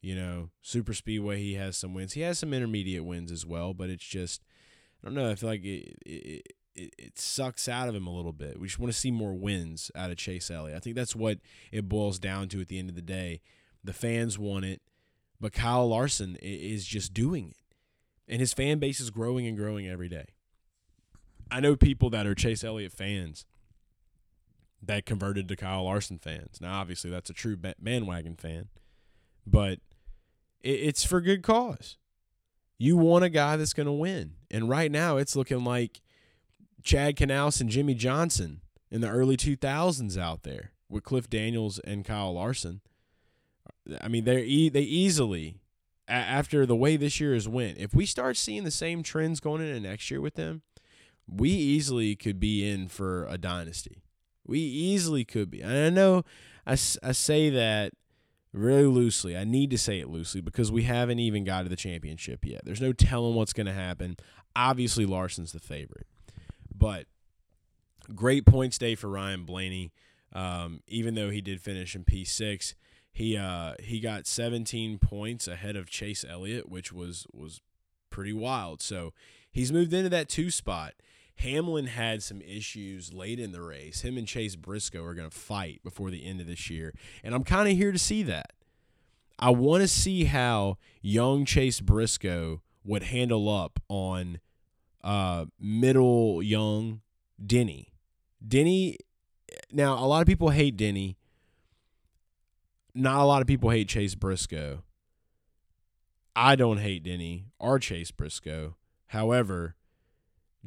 [0.00, 1.40] you know, super speedway.
[1.40, 2.14] He has some wins.
[2.14, 4.42] He has some intermediate wins as well, but it's just
[5.02, 5.30] I don't know.
[5.30, 8.58] I feel like it it, it, it sucks out of him a little bit.
[8.58, 10.76] We just want to see more wins out of Chase Elliott.
[10.76, 11.38] I think that's what
[11.70, 13.40] it boils down to at the end of the day.
[13.82, 14.82] The fans want it,
[15.40, 17.76] but Kyle Larson is just doing it,
[18.26, 20.33] and his fan base is growing and growing every day.
[21.54, 23.46] I know people that are Chase Elliott fans
[24.82, 26.60] that converted to Kyle Larson fans.
[26.60, 28.70] Now, obviously, that's a true bandwagon fan,
[29.46, 29.78] but
[30.62, 31.96] it's for good cause.
[32.76, 34.32] You want a guy that's going to win.
[34.50, 36.00] And right now, it's looking like
[36.82, 42.04] Chad Knaus and Jimmie Johnson in the early 2000s out there with Cliff Daniels and
[42.04, 42.80] Kyle Larson.
[44.00, 45.60] I mean, they're e- they easily
[46.08, 47.78] after the way this year has went.
[47.78, 50.62] If we start seeing the same trends going into next year with them,
[51.28, 54.02] we easily could be in for a dynasty.
[54.46, 55.60] We easily could be.
[55.60, 56.24] And I know
[56.66, 57.92] I, I say that
[58.52, 59.36] really loosely.
[59.36, 62.62] I need to say it loosely because we haven't even got to the championship yet.
[62.64, 64.16] There's no telling what's going to happen.
[64.54, 66.06] Obviously, Larson's the favorite.
[66.74, 67.06] But
[68.14, 69.92] great points day for Ryan Blaney.
[70.32, 72.74] Um, even though he did finish in P6,
[73.12, 77.60] he uh, he got 17 points ahead of Chase Elliott, which was was
[78.10, 78.82] pretty wild.
[78.82, 79.12] So
[79.50, 80.94] he's moved into that two spot.
[81.36, 84.02] Hamlin had some issues late in the race.
[84.02, 86.94] Him and Chase Briscoe are going to fight before the end of this year.
[87.22, 88.52] And I'm kind of here to see that.
[89.38, 94.38] I want to see how young Chase Briscoe would handle up on
[95.02, 97.00] uh, middle young
[97.44, 97.92] Denny.
[98.46, 98.98] Denny,
[99.72, 101.16] now, a lot of people hate Denny.
[102.94, 104.82] Not a lot of people hate Chase Briscoe.
[106.36, 108.76] I don't hate Denny or Chase Briscoe.
[109.08, 109.76] However,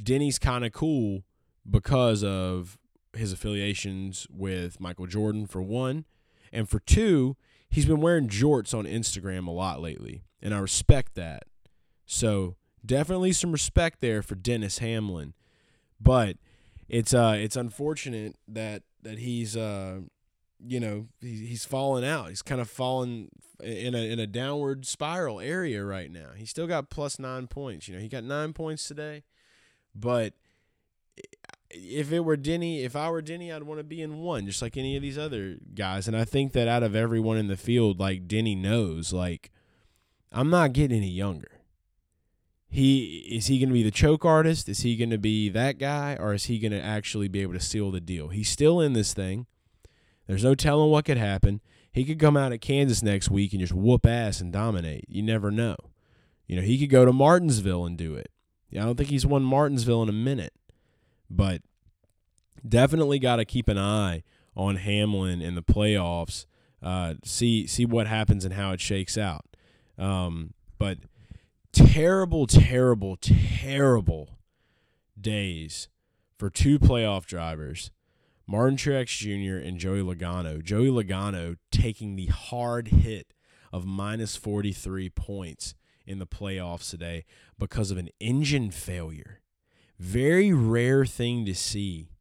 [0.02, 1.24] Denny's kind of cool
[1.70, 2.78] because of
[3.14, 6.06] his affiliations with Michael Jordan, for one.
[6.52, 7.36] And for two,
[7.70, 10.24] he's been wearing jorts on Instagram a lot lately.
[10.42, 11.44] And I respect that.
[12.06, 12.56] So
[12.86, 15.34] definitely some respect there for Dennis Hamlin.
[16.00, 16.38] But
[16.88, 20.02] it's uh it's unfortunate that that he's uh
[20.60, 22.30] you know he's fallen out.
[22.30, 23.30] He's kind of fallen
[23.62, 26.30] in a in a downward spiral area right now.
[26.36, 27.88] He's still got plus nine points.
[27.88, 29.24] You know he got nine points today.
[30.00, 30.34] But
[31.70, 34.62] if it were Denny, if I were Denny, I'd want to be in one, just
[34.62, 36.08] like any of these other guys.
[36.08, 39.52] And I think that out of everyone in the field, like Denny knows, like
[40.32, 41.52] I'm not getting any younger.
[42.70, 44.68] He is he going to be the choke artist?
[44.68, 47.54] Is he going to be that guy, or is he going to actually be able
[47.54, 48.28] to seal the deal?
[48.28, 49.48] He's still in this thing.
[50.28, 51.62] There's no telling what could happen.
[51.92, 55.06] He could come out at Kansas next week and just whoop ass and dominate.
[55.08, 55.78] You never know.
[56.46, 58.30] You know, he could go to Martinsville and do it.
[58.74, 60.54] I don't think he's won Martinsville in a minute,
[61.30, 61.62] but
[62.68, 64.24] definitely got to keep an eye
[64.56, 66.46] on Hamlin in the playoffs.
[66.82, 69.46] Uh, see see what happens and how it shakes out.
[69.98, 71.00] Um, but
[71.72, 74.38] terrible, terrible, terrible
[75.20, 75.88] days
[76.38, 77.90] for two playoff drivers,
[78.46, 79.58] Martin Truex Jr.
[79.66, 80.64] and Joey Logano.
[80.64, 83.34] Joey Logano taking the hard hit
[83.74, 85.74] of minus 43 points
[86.08, 87.26] in the playoffs today
[87.60, 89.42] because of an engine failure.
[90.00, 92.12] Very rare thing to see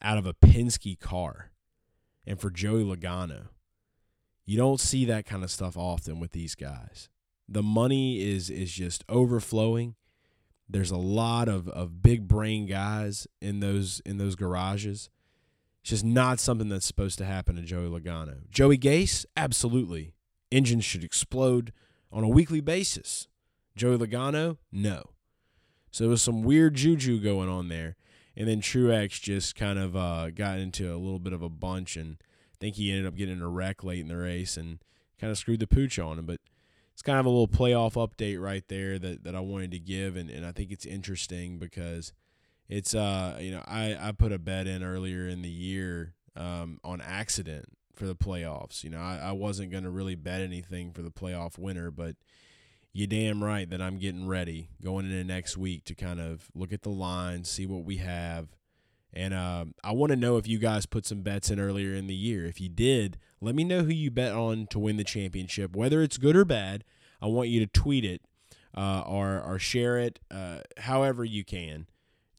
[0.00, 1.50] out of a Penske car
[2.26, 3.48] and for Joey Logano.
[4.44, 7.08] You don't see that kind of stuff often with these guys.
[7.48, 9.94] The money is is just overflowing.
[10.68, 15.10] There's a lot of, of big brain guys in those in those garages.
[15.80, 18.48] It's just not something that's supposed to happen to Joey Logano.
[18.50, 20.12] Joey Gase, absolutely.
[20.52, 21.72] Engines should explode
[22.12, 23.28] on a weekly basis.
[23.76, 25.10] Joey Logano, no.
[25.90, 27.96] So there was some weird juju going on there.
[28.36, 31.96] And then Truex just kind of uh, got into a little bit of a bunch
[31.96, 34.78] and I think he ended up getting a wreck late in the race and
[35.20, 36.26] kind of screwed the pooch on him.
[36.26, 36.40] But
[36.92, 40.16] it's kind of a little playoff update right there that, that I wanted to give.
[40.16, 42.12] And, and I think it's interesting because–
[42.68, 46.78] it's uh you know I I put a bet in earlier in the year um,
[46.84, 47.66] on accident
[47.98, 48.84] for the playoffs.
[48.84, 52.16] You know I, I wasn't gonna really bet anything for the playoff winner, but
[52.92, 56.72] you damn right that I'm getting ready going into next week to kind of look
[56.72, 58.48] at the lines, see what we have.
[59.12, 62.08] And uh, I want to know if you guys put some bets in earlier in
[62.08, 62.44] the year.
[62.44, 66.02] If you did, let me know who you bet on to win the championship, whether
[66.02, 66.84] it's good or bad.
[67.22, 68.22] I want you to tweet it
[68.76, 71.86] uh, or, or share it uh, however you can.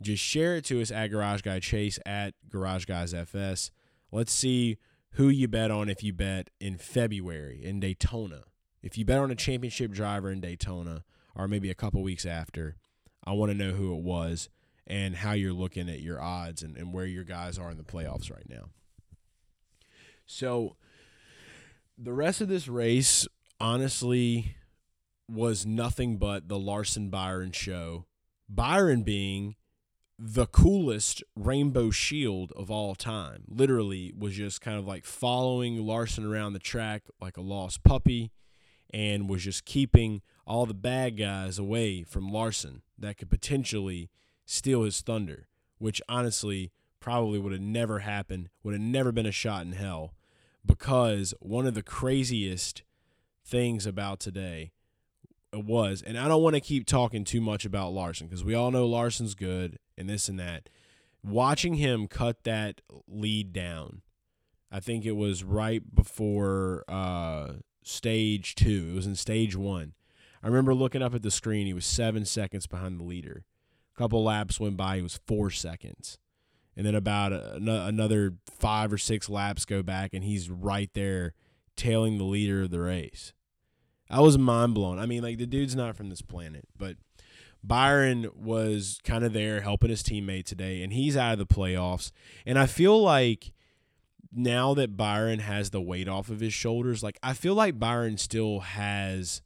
[0.01, 3.71] Just share it to us at Garage Guy Chase at Garage Guys FS.
[4.11, 4.77] Let's see
[5.13, 8.43] who you bet on if you bet in February in Daytona.
[8.81, 11.03] If you bet on a championship driver in Daytona
[11.35, 12.77] or maybe a couple weeks after,
[13.25, 14.49] I want to know who it was
[14.87, 17.83] and how you're looking at your odds and, and where your guys are in the
[17.83, 18.69] playoffs right now.
[20.25, 20.75] So
[21.97, 23.27] the rest of this race,
[23.59, 24.55] honestly,
[25.27, 28.05] was nothing but the Larson Byron show.
[28.47, 29.55] Byron being
[30.21, 33.45] the coolest rainbow shield of all time.
[33.47, 38.31] Literally was just kind of like following Larson around the track like a lost puppy
[38.93, 44.09] and was just keeping all the bad guys away from Larson that could potentially
[44.45, 45.47] steal his thunder,
[45.77, 50.13] which honestly probably would have never happened, would have never been a shot in hell
[50.65, 52.83] because one of the craziest
[53.45, 54.73] things about today
[55.53, 58.69] was, and I don't want to keep talking too much about Larson because we all
[58.69, 60.69] know Larson's good and this and that.
[61.23, 64.01] Watching him cut that lead down,
[64.71, 68.89] I think it was right before uh, stage two.
[68.91, 69.93] It was in stage one.
[70.41, 71.67] I remember looking up at the screen.
[71.67, 73.43] He was seven seconds behind the leader.
[73.93, 74.97] A couple laps went by.
[74.97, 76.17] He was four seconds.
[76.77, 81.33] And then about a, another five or six laps go back, and he's right there
[81.75, 83.33] tailing the leader of the race.
[84.09, 84.97] I was mind blown.
[84.97, 86.95] I mean, like the dude's not from this planet, but
[87.63, 92.11] Byron was kind of there helping his teammate today, and he's out of the playoffs.
[92.45, 93.51] And I feel like
[94.31, 98.17] now that Byron has the weight off of his shoulders, like I feel like Byron
[98.17, 99.41] still has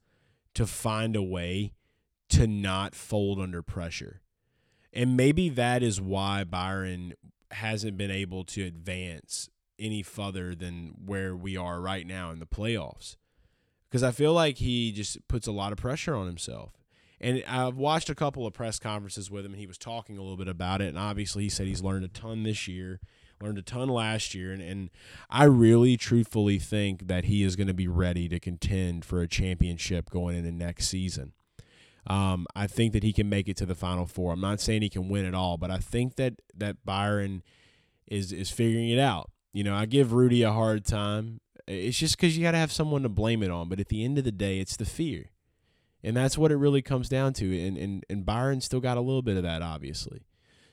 [0.54, 1.74] to find a way
[2.30, 4.22] to not fold under pressure.
[4.92, 7.14] And maybe that is why Byron
[7.52, 9.50] hasn't been able to advance
[9.80, 13.16] any further than where we are right now in the playoffs
[13.94, 16.72] because I feel like he just puts a lot of pressure on himself.
[17.24, 20.22] And I've watched a couple of press conferences with him, and he was talking a
[20.22, 20.90] little bit about it.
[20.90, 23.00] And obviously, he said he's learned a ton this year,
[23.42, 24.52] learned a ton last year.
[24.52, 24.90] And, and
[25.30, 29.28] I really, truthfully think that he is going to be ready to contend for a
[29.28, 31.32] championship going into next season.
[32.06, 34.34] Um, I think that he can make it to the Final Four.
[34.34, 37.42] I'm not saying he can win it all, but I think that that Byron
[38.06, 39.32] is is figuring it out.
[39.54, 42.72] You know, I give Rudy a hard time it's just because you got to have
[42.72, 43.70] someone to blame it on.
[43.70, 45.30] But at the end of the day, it's the fear.
[46.04, 47.66] And that's what it really comes down to.
[47.66, 50.26] And, and, and Byron still got a little bit of that, obviously.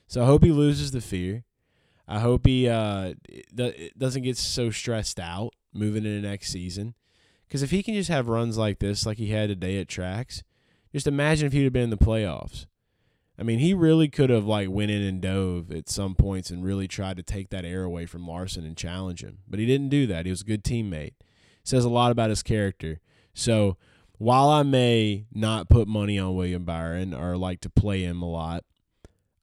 [0.07, 1.45] So I hope he loses the fear.
[2.07, 3.13] I hope he uh,
[3.97, 6.95] doesn't get so stressed out moving into next season.
[7.47, 10.43] Because if he can just have runs like this, like he had today at tracks,
[10.91, 12.65] just imagine if he'd have been in the playoffs.
[13.39, 16.63] I mean, he really could have like went in and dove at some points and
[16.63, 19.39] really tried to take that air away from Larson and challenge him.
[19.47, 20.25] But he didn't do that.
[20.25, 21.13] He was a good teammate.
[21.63, 22.99] Says a lot about his character.
[23.33, 23.77] So
[24.21, 28.29] while I may not put money on William Byron or like to play him a
[28.29, 28.63] lot,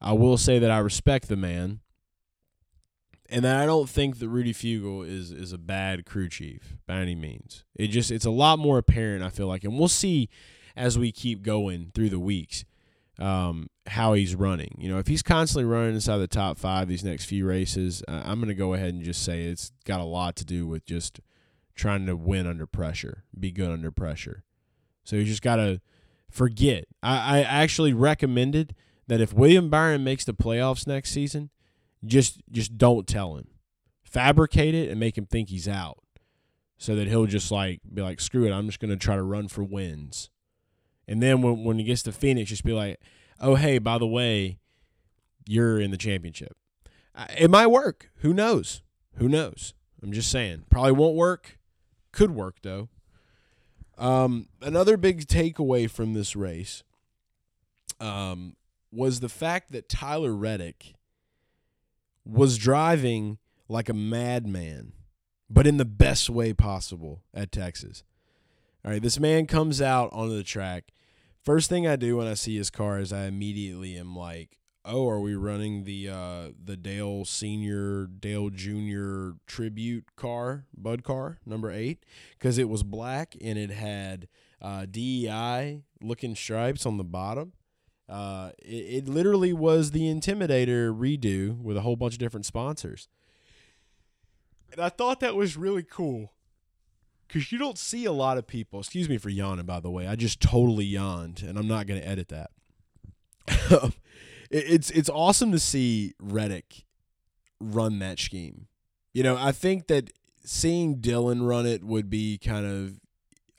[0.01, 1.81] I will say that I respect the man
[3.29, 6.99] and that I don't think that Rudy Fugle is is a bad crew chief by
[6.99, 7.65] any means.
[7.75, 10.29] It just it's a lot more apparent I feel like, and we'll see
[10.77, 12.65] as we keep going through the weeks
[13.19, 14.77] um, how he's running.
[14.79, 18.23] You know, if he's constantly running inside the top five these next few races, uh,
[18.25, 20.87] I'm going to go ahead and just say it's got a lot to do with
[20.87, 21.19] just
[21.75, 24.45] trying to win under pressure, be good under pressure.
[25.09, 25.81] So you just got to
[26.29, 26.85] forget.
[27.03, 28.75] I, I actually recommended
[29.07, 31.49] that if William Byron makes the playoffs next season,
[32.05, 33.49] just just don't tell him.
[34.03, 35.97] Fabricate it and make him think he's out.
[36.77, 39.49] So that he'll just like be like, screw it, I'm just gonna try to run
[39.49, 40.29] for wins
[41.09, 43.01] And then when when he gets to Phoenix, just be like,
[43.41, 44.59] oh hey, by the way,
[45.47, 46.55] you're in the championship.
[47.35, 48.11] It might work.
[48.17, 48.83] Who knows?
[49.15, 49.73] Who knows?
[50.03, 50.65] I'm just saying.
[50.69, 51.59] Probably won't work.
[52.13, 52.91] Could work though.
[53.99, 56.85] Um, another big takeaway from this race
[58.01, 58.55] um,
[58.93, 60.95] was the fact that Tyler Reddick
[62.25, 63.39] was driving
[63.69, 64.93] like a madman,
[65.51, 68.05] but in the best way possible at Texas.
[68.85, 70.93] All right, this man comes out onto the track.
[71.43, 74.58] First thing I do when I see his car is I immediately am like,
[74.89, 81.39] "Oh, are we running the uh, the Dale Senior, Dale Junior tribute car, Bud car
[81.45, 82.05] number eight,
[82.39, 84.29] because it was black and it had
[84.61, 87.53] uh, DEI looking stripes on the bottom.
[88.09, 93.09] Uh, it, it literally was the Intimidator redo with a whole bunch of different sponsors.
[94.73, 96.33] And I thought that was really cool
[97.27, 98.81] because you don't see a lot of people.
[98.81, 100.07] Excuse me for yawning, by the way.
[100.07, 102.51] I just totally yawned, and I'm not going to edit that.
[104.51, 106.85] It- it's it's awesome to see Reddick
[107.61, 108.67] run that scheme.
[109.13, 110.11] You know, I think that
[110.45, 113.01] seeing Dillon run it would be kind of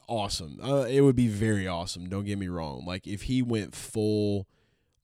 [0.08, 0.60] awesome.
[0.64, 2.08] Uh, it would be very awesome.
[2.10, 2.86] Don't get me wrong.
[2.86, 4.48] Like if he went full,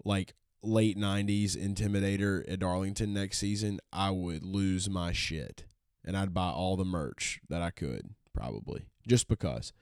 [0.03, 0.33] like
[0.63, 5.65] late '90s Intimidator at Darlington next season, I would lose my shit,
[6.03, 9.73] and I'd buy all the merch that I could probably just because.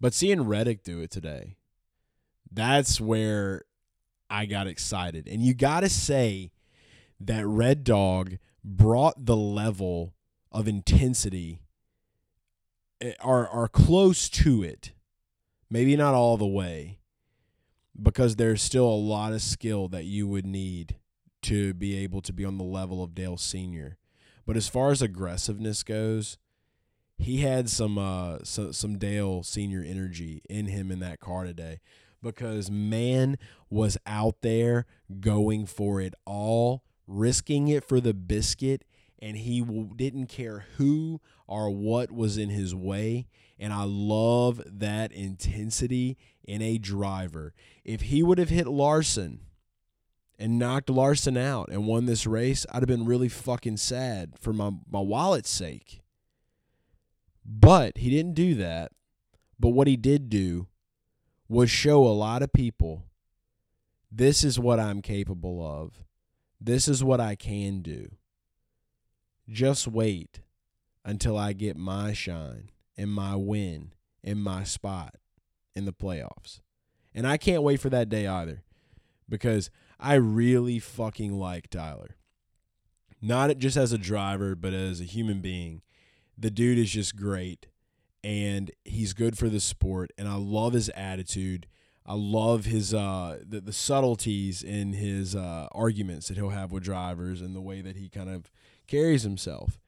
[0.00, 1.56] But seeing Reddick do it today,
[2.52, 3.62] that's where
[4.30, 5.28] I got excited.
[5.28, 6.52] And you got to say
[7.20, 10.14] that Red Dog brought the level
[10.52, 11.62] of intensity
[13.00, 14.92] eh, are are close to it.
[15.70, 16.98] Maybe not all the way
[18.00, 20.96] because there's still a lot of skill that you would need
[21.42, 23.98] to be able to be on the level of Dale Senior.
[24.46, 26.38] But as far as aggressiveness goes,
[27.18, 31.80] he had some uh some, some Dale Senior energy in him in that car today
[32.22, 33.38] because man
[33.70, 34.86] was out there
[35.20, 38.84] going for it all, risking it for the biscuit,
[39.20, 39.60] and he
[39.96, 43.26] didn't care who or what was in his way.
[43.58, 47.54] And I love that intensity in a driver.
[47.84, 49.40] If he would have hit Larson
[50.38, 54.52] and knocked Larson out and won this race, I'd have been really fucking sad for
[54.52, 56.00] my, my wallet's sake.
[57.44, 58.92] But he didn't do that.
[59.58, 60.67] But what he did do
[61.48, 63.04] was show a lot of people
[64.10, 66.02] this is what I'm capable of.
[66.60, 68.08] This is what I can do.
[69.48, 70.40] Just wait
[71.04, 73.92] until I get my shine and my win
[74.24, 75.14] and my spot
[75.76, 76.60] in the playoffs.
[77.14, 78.62] And I can't wait for that day either
[79.28, 79.70] because
[80.00, 82.16] I really fucking like Tyler.
[83.20, 85.82] Not just as a driver, but as a human being.
[86.36, 87.66] The dude is just great
[88.24, 91.66] and he's good for the sport and I love his attitude.
[92.04, 96.82] I love his uh the, the subtleties in his uh arguments that he'll have with
[96.82, 98.50] drivers and the way that he kind of
[98.86, 99.78] carries himself.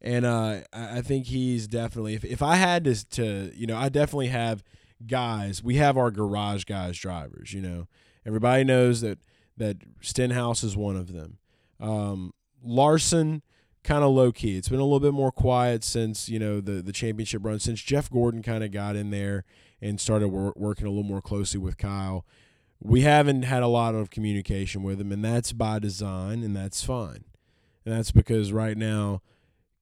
[0.00, 3.76] And uh I I think he's definitely if, if I had to to you know,
[3.76, 4.62] I definitely have
[5.06, 5.62] guys.
[5.62, 7.88] We have our garage guys drivers, you know.
[8.24, 9.18] Everybody knows that
[9.56, 11.38] that Stenhouse is one of them.
[11.80, 12.32] Um
[12.62, 13.42] Larson
[13.84, 14.56] kind of low key.
[14.56, 17.60] It's been a little bit more quiet since you know the the championship run.
[17.60, 19.44] Since Jeff Gordon kind of got in there
[19.80, 22.24] and started wor- working a little more closely with Kyle,
[22.80, 26.82] we haven't had a lot of communication with him, and that's by design, and that's
[26.82, 27.24] fine.
[27.84, 29.20] And that's because right now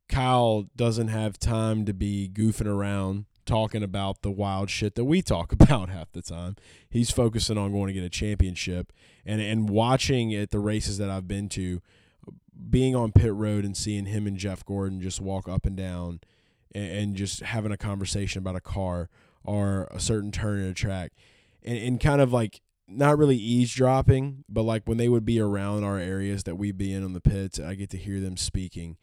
[0.08, 5.22] Kyle doesn't have time to be goofing around talking about the wild shit that we
[5.22, 6.56] talk about half the time.
[6.90, 8.92] He's focusing on going to get a championship
[9.24, 11.80] and and watching at the races that I've been to
[12.70, 16.20] being on pit road and seeing him and Jeff Gordon just walk up and down
[16.74, 19.08] and, and just having a conversation about a car
[19.44, 21.12] or a certain turn in a track
[21.62, 25.84] and, and kind of like not really eavesdropping, but like when they would be around
[25.84, 28.96] our areas that we'd be in on the pits, I get to hear them speaking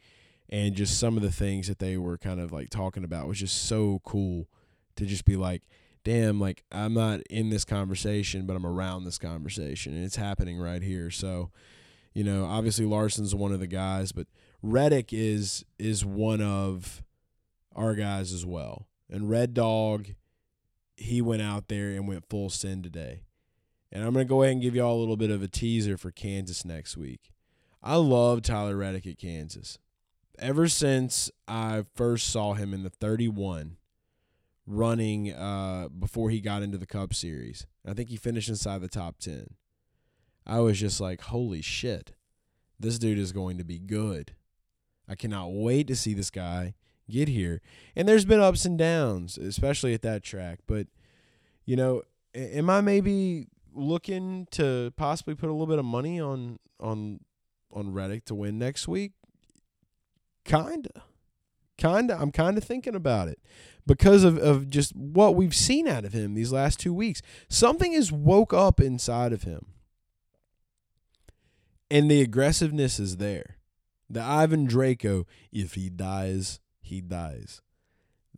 [0.50, 3.38] and just some of the things that they were kind of like talking about was
[3.38, 4.48] just so cool
[4.96, 5.62] to just be like,
[6.02, 10.58] damn, like I'm not in this conversation, but I'm around this conversation and it's happening
[10.58, 11.10] right here.
[11.10, 11.50] So,
[12.12, 14.26] you know, obviously Larson's one of the guys, but
[14.62, 17.02] Reddick is is one of
[17.74, 18.86] our guys as well.
[19.08, 20.08] And Red Dog,
[20.96, 23.22] he went out there and went full send today.
[23.92, 26.10] And I'm gonna go ahead and give y'all a little bit of a teaser for
[26.10, 27.32] Kansas next week.
[27.82, 29.78] I love Tyler Reddick at Kansas.
[30.38, 33.76] Ever since I first saw him in the 31
[34.66, 38.88] running uh, before he got into the Cup Series, I think he finished inside the
[38.88, 39.54] top 10.
[40.50, 42.12] I was just like, holy shit,
[42.80, 44.34] this dude is going to be good.
[45.08, 46.74] I cannot wait to see this guy
[47.08, 47.62] get here.
[47.94, 50.58] And there's been ups and downs, especially at that track.
[50.66, 50.88] But,
[51.64, 52.02] you know,
[52.34, 57.20] am I maybe looking to possibly put a little bit of money on on
[57.72, 59.12] on Reddick to win next week?
[60.44, 61.04] Kinda.
[61.78, 62.18] Kinda.
[62.20, 63.38] I'm kinda thinking about it.
[63.86, 67.22] Because of, of just what we've seen out of him these last two weeks.
[67.48, 69.66] Something has woke up inside of him.
[71.90, 73.56] And the aggressiveness is there.
[74.08, 77.62] The Ivan Drago, if he dies, he dies.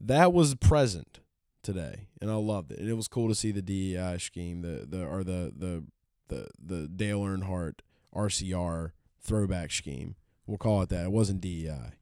[0.00, 1.20] That was present
[1.62, 2.78] today, and I loved it.
[2.78, 5.84] And it was cool to see the DEI scheme, the the or the the
[6.28, 7.80] the the Dale Earnhardt
[8.14, 10.16] RCR throwback scheme.
[10.46, 11.04] We'll call it that.
[11.04, 11.92] It wasn't DEI,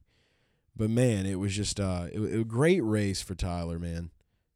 [0.75, 4.11] but man, it was just uh, it, it a great race for Tyler, man.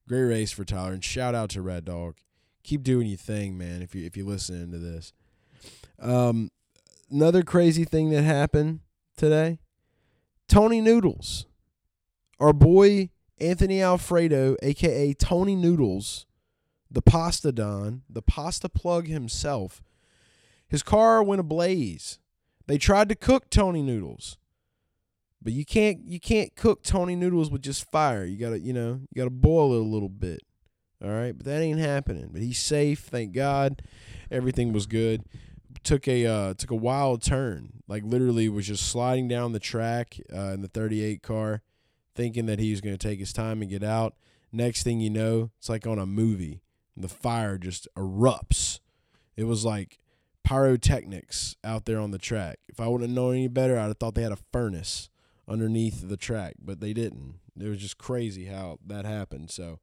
[0.08, 2.18] Great race for Tyler, and shout out to Red Dog.
[2.64, 3.82] Keep doing your thing, man.
[3.82, 5.14] If you if you listen to this,
[6.00, 6.52] um,
[7.10, 8.80] another crazy thing that happened
[9.18, 9.60] today,
[10.48, 11.46] Tony Noodles,
[12.40, 16.26] our boy Anthony Alfredo, aka Tony Noodles,
[16.90, 19.82] the pasta don, the pasta plug himself.
[20.68, 22.20] His car went ablaze.
[22.68, 24.38] They tried to cook Tony Noodles.
[25.42, 28.26] But you can't you can't cook Tony Noodles with just fire.
[28.26, 30.42] You gotta, you know, you gotta boil it a little bit.
[31.04, 31.38] All right.
[31.38, 32.30] But that ain't happening.
[32.32, 33.84] But he's safe, thank God.
[34.32, 35.24] Everything was good.
[35.84, 37.84] Took a uh, took a wild turn.
[37.88, 41.62] Like literally was just sliding down the track uh, in the 38 car
[42.16, 44.16] thinking that he was going to take his time and get out.
[44.52, 46.62] Next thing you know, it's like on a movie.
[46.96, 48.80] The fire just erupts.
[49.36, 50.00] It was like
[50.44, 52.60] pyrotechnics out there on the track.
[52.70, 55.10] If I wouldn't have known any better, I'd have thought they had a furnace
[55.48, 57.40] underneath the track, but they didn't.
[57.60, 59.52] It was just crazy how that happened.
[59.52, 59.80] So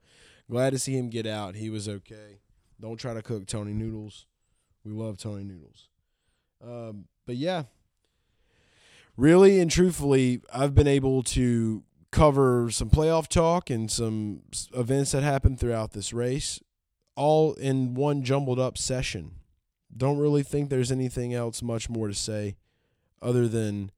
[0.51, 1.55] glad to see him get out.
[1.55, 2.41] He was okay.
[2.81, 4.27] Don't try to cook Tony Noodles.
[4.85, 5.89] We love Tony Noodles.
[6.63, 7.65] Um, but yeah,
[9.17, 14.43] really and truthfully, I've been able to cover some playoff talk and some
[14.75, 16.61] events that happened throughout this race,
[17.17, 19.33] all in one jumbled up session.
[19.95, 22.57] Don't really think there's anything else much more to say
[23.21, 23.91] other than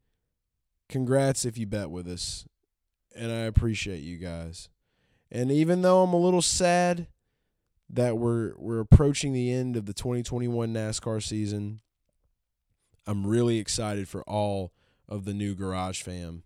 [0.89, 2.47] congrats if you bet with us.
[3.17, 4.69] And I appreciate you guys.
[5.31, 7.07] And even though I'm a little sad
[7.91, 11.81] that we're we're approaching the end of the 2021 NASCAR season,
[13.07, 14.73] I'm really excited for all
[15.09, 16.43] of the new Garage fam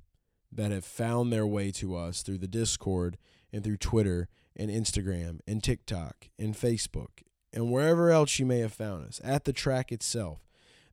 [0.51, 3.18] that have found their way to us through the Discord
[3.53, 7.22] and through Twitter and Instagram and TikTok and Facebook
[7.53, 10.41] and wherever else you may have found us at the track itself.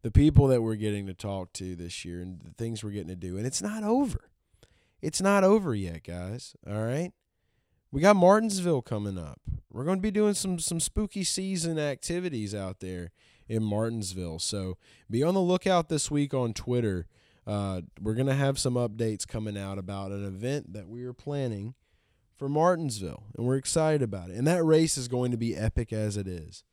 [0.01, 3.07] The people that we're getting to talk to this year and the things we're getting
[3.07, 3.37] to do.
[3.37, 4.29] And it's not over.
[5.01, 6.55] It's not over yet, guys.
[6.67, 7.11] All right.
[7.95, 9.39] We got Martinsville coming up.
[9.71, 13.11] We're going to be doing some some spooky season activities out there
[13.47, 14.39] in Martinsville.
[14.39, 14.77] So
[15.09, 17.07] be on the lookout this week on Twitter
[17.47, 21.13] uh, we're going to have some updates coming out about an event that we are
[21.13, 21.75] planning
[22.35, 24.35] for Martinsville, and we're excited about it.
[24.35, 26.63] And that race is going to be epic as it is.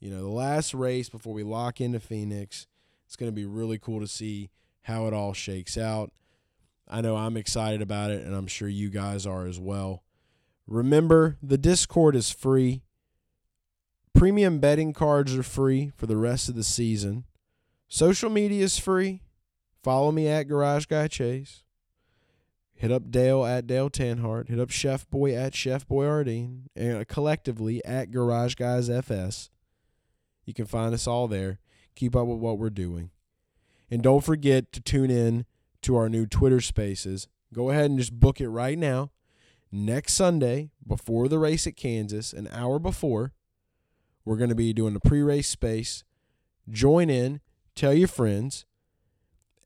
[0.00, 2.66] You know, the last race before we lock into Phoenix,
[3.06, 4.50] it's going to be really cool to see
[4.82, 6.12] how it all shakes out.
[6.88, 10.02] I know I'm excited about it, and I'm sure you guys are as well.
[10.68, 12.82] Remember, the Discord is free.
[14.14, 17.24] Premium betting cards are free for the rest of the season.
[17.88, 19.22] Social media is free.
[19.82, 21.62] Follow me at Garage Guy Chase.
[22.74, 24.50] Hit up Dale at Dale Tanhart.
[24.50, 26.06] Hit up Chef Boy at Chef Boy.
[26.06, 29.48] And uh, collectively at Garage Guys FS.
[30.44, 31.60] You can find us all there.
[31.94, 33.10] Keep up with what we're doing.
[33.90, 35.46] And don't forget to tune in
[35.82, 37.26] to our new Twitter spaces.
[37.54, 39.10] Go ahead and just book it right now.
[39.70, 43.32] Next Sunday, before the race at Kansas, an hour before,
[44.24, 46.04] we're going to be doing a pre race space.
[46.70, 47.40] Join in,
[47.74, 48.64] tell your friends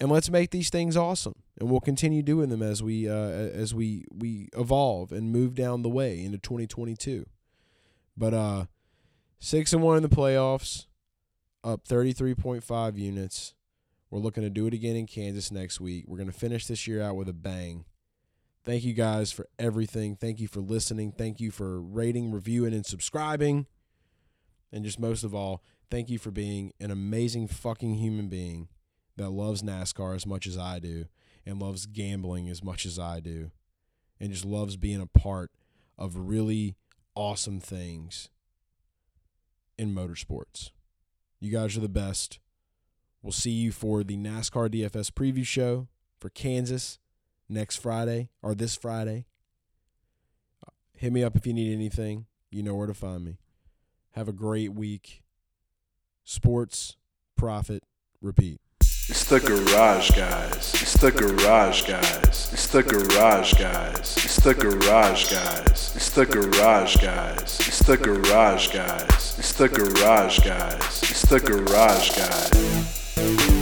[0.00, 1.34] and let's make these things awesome.
[1.58, 5.82] And we'll continue doing them as we uh, as we we evolve and move down
[5.82, 7.26] the way into 2022
[8.16, 8.64] but uh
[9.40, 10.86] 6 and 1 in the playoffs
[11.64, 13.54] up 33.5 units.
[14.10, 16.04] We're looking to do it again in Kansas next week.
[16.06, 17.84] We're going to finish this year out with a bang
[18.64, 22.86] thank you guys for everything thank you for listening thank you for rating reviewing and
[22.86, 23.66] subscribing
[24.72, 28.68] and just most of all thank you for being an amazing fucking human being
[29.16, 31.06] that loves NASCAR as much as I do
[31.44, 33.50] and loves gambling as much as I do
[34.20, 35.50] and just loves being a part
[35.98, 36.76] of really
[37.14, 38.30] awesome things
[39.76, 40.70] in motorsports.
[41.40, 42.38] You guys are the best.
[43.22, 45.88] We'll see you for the NASCAR DFS preview show
[46.18, 46.98] for Kansas
[47.52, 49.26] next Friday or this Friday.
[50.96, 52.26] Hit me up if you need anything.
[52.50, 53.38] You know where to find me.
[54.12, 55.22] Have a great week.
[56.24, 56.96] Sports,
[57.36, 57.82] profit,
[58.20, 58.60] repeat.
[59.08, 60.74] It's the garage guys.
[60.80, 62.50] It's the garage guys.
[62.52, 64.18] It's the garage guys.
[64.22, 65.96] It's the garage guys.
[65.96, 67.60] It's the garage guys.
[67.66, 69.38] It's the garage guys.
[69.38, 71.02] It's the garage guys.
[71.02, 73.61] It's the garage guys.